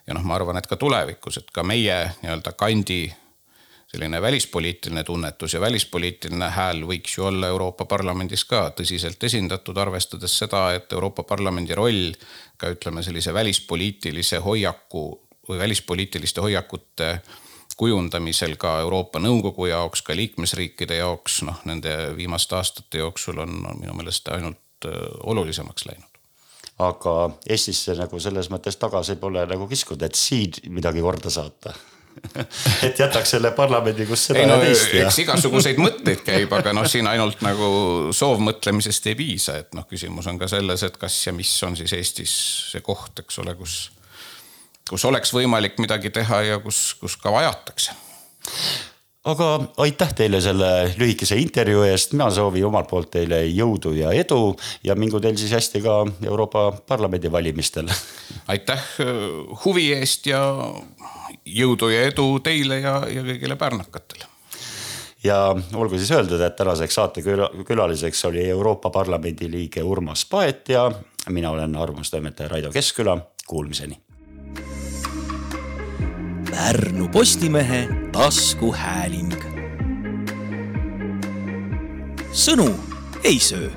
ja 0.07 0.15
noh, 0.15 0.23
ma 0.23 0.35
arvan, 0.35 0.57
et 0.57 0.67
ka 0.67 0.77
tulevikus, 0.77 1.37
et 1.37 1.51
ka 1.53 1.63
meie 1.63 1.97
nii-öelda 2.23 2.53
kandi 2.57 3.13
selline 3.95 4.23
välispoliitiline 4.23 5.05
tunnetus 5.05 5.55
ja 5.55 5.61
välispoliitiline 5.61 6.49
hääl 6.51 6.83
võiks 6.89 7.15
ju 7.19 7.29
olla 7.29 7.47
Euroopa 7.53 7.85
Parlamendis 7.87 8.43
ka 8.51 8.67
tõsiselt 8.75 9.23
esindatud, 9.23 9.79
arvestades 9.79 10.35
seda, 10.39 10.67
et 10.75 10.93
Euroopa 10.93 11.23
Parlamendi 11.23 11.77
roll 11.79 12.11
ka 12.59 12.73
ütleme, 12.75 13.05
sellise 13.07 13.35
välispoliitilise 13.35 14.43
hoiaku 14.43 15.05
või 15.49 15.59
välispoliitiliste 15.59 16.43
hoiakute 16.43 17.21
kujundamisel 17.77 18.57
ka 18.59 18.81
Euroopa 18.83 19.23
Nõukogu 19.23 19.71
jaoks, 19.71 20.03
ka 20.03 20.17
liikmesriikide 20.17 20.99
jaoks, 20.99 21.43
noh, 21.47 21.63
nende 21.69 21.95
viimaste 22.17 22.59
aastate 22.59 23.03
jooksul 23.03 23.39
on, 23.47 23.57
minu 23.79 23.95
meelest 23.95 24.31
ainult 24.35 24.91
äh, 24.91 25.01
olulisemaks 25.23 25.87
läinud. 25.91 26.11
Aga 26.83 27.31
Eestisse 27.47 27.95
nagu 27.95 28.19
selles 28.19 28.51
mõttes 28.51 28.79
tagasi 28.83 29.15
pole 29.23 29.47
nagu 29.47 29.69
kiskunud, 29.71 30.03
et 30.03 30.19
siin 30.19 30.57
midagi 30.75 31.03
korda 31.03 31.31
saata 31.31 31.75
et 32.87 32.99
jätaks 32.99 33.35
selle 33.37 33.51
parlamendi, 33.57 34.07
kus 34.09 34.29
seda 34.29 34.43
ei 34.43 34.49
no, 34.49 34.59
teist. 34.63 34.93
eks 35.01 35.19
igasuguseid 35.25 35.81
mõtteid 35.83 36.23
käib, 36.27 36.53
aga 36.57 36.75
noh, 36.77 36.87
siin 36.91 37.09
ainult 37.11 37.43
nagu 37.47 37.69
soovmõtlemisest 38.15 39.11
ei 39.13 39.19
piisa, 39.19 39.59
et 39.65 39.75
noh, 39.77 39.87
küsimus 39.91 40.29
on 40.31 40.41
ka 40.41 40.49
selles, 40.51 40.87
et 40.87 40.97
kas 41.01 41.19
ja 41.27 41.35
mis 41.37 41.53
on 41.67 41.77
siis 41.79 41.95
Eestis 41.97 42.35
see 42.73 42.85
koht, 42.85 43.25
eks 43.25 43.39
ole, 43.45 43.57
kus, 43.59 43.79
kus 44.89 45.05
oleks 45.11 45.35
võimalik 45.37 45.79
midagi 45.83 46.13
teha 46.15 46.43
ja 46.49 46.59
kus, 46.65 46.87
kus 47.01 47.19
ka 47.21 47.33
vajatakse 47.35 47.97
aga 49.25 49.49
aitäh 49.85 50.13
teile 50.15 50.41
selle 50.45 50.71
lühikese 50.99 51.39
intervjuu 51.41 51.85
eest, 51.89 52.13
mina 52.13 52.29
soovin 52.35 52.67
omalt 52.69 52.91
poolt 52.91 53.11
teile 53.17 53.41
jõudu 53.47 53.95
ja 53.97 54.13
edu 54.13 54.55
ja 54.85 54.97
mingu 54.99 55.21
teil 55.21 55.39
siis 55.41 55.55
hästi 55.57 55.83
ka 55.85 55.97
Euroopa 56.27 56.67
Parlamendi 56.89 57.33
valimistel. 57.33 57.89
aitäh 58.53 58.85
äh, 59.01 59.17
huvi 59.65 59.91
eest 59.97 60.29
ja 60.31 60.45
jõudu 61.45 61.91
ja 61.93 62.07
edu 62.11 62.29
teile 62.45 62.81
ja, 62.85 63.01
ja 63.09 63.25
kõigile 63.25 63.57
pärnakatele 63.61 64.31
ja 65.25 65.39
olgu 65.75 65.99
siis 65.99 66.13
öeldud, 66.13 66.41
et 66.45 66.57
tänaseks 66.57 66.95
saatekülaliseks 66.95 68.25
oli 68.29 68.45
Euroopa 68.49 68.91
Parlamendi 68.91 69.49
liige 69.51 69.83
Urmas 69.83 70.27
Paet 70.29 70.69
ja 70.69 70.91
mina 71.29 71.51
olen 71.51 71.77
arvamustoimetaja 71.77 72.49
Raido 72.49 72.73
Keskküla, 72.73 73.19
kuulmiseni. 73.47 73.97
Pärnu 76.55 77.09
Postimehe 77.09 77.89
taskuhääling. 78.13 79.35
sõnu 82.31 82.69
ei 83.25 83.39
söö 83.43 83.71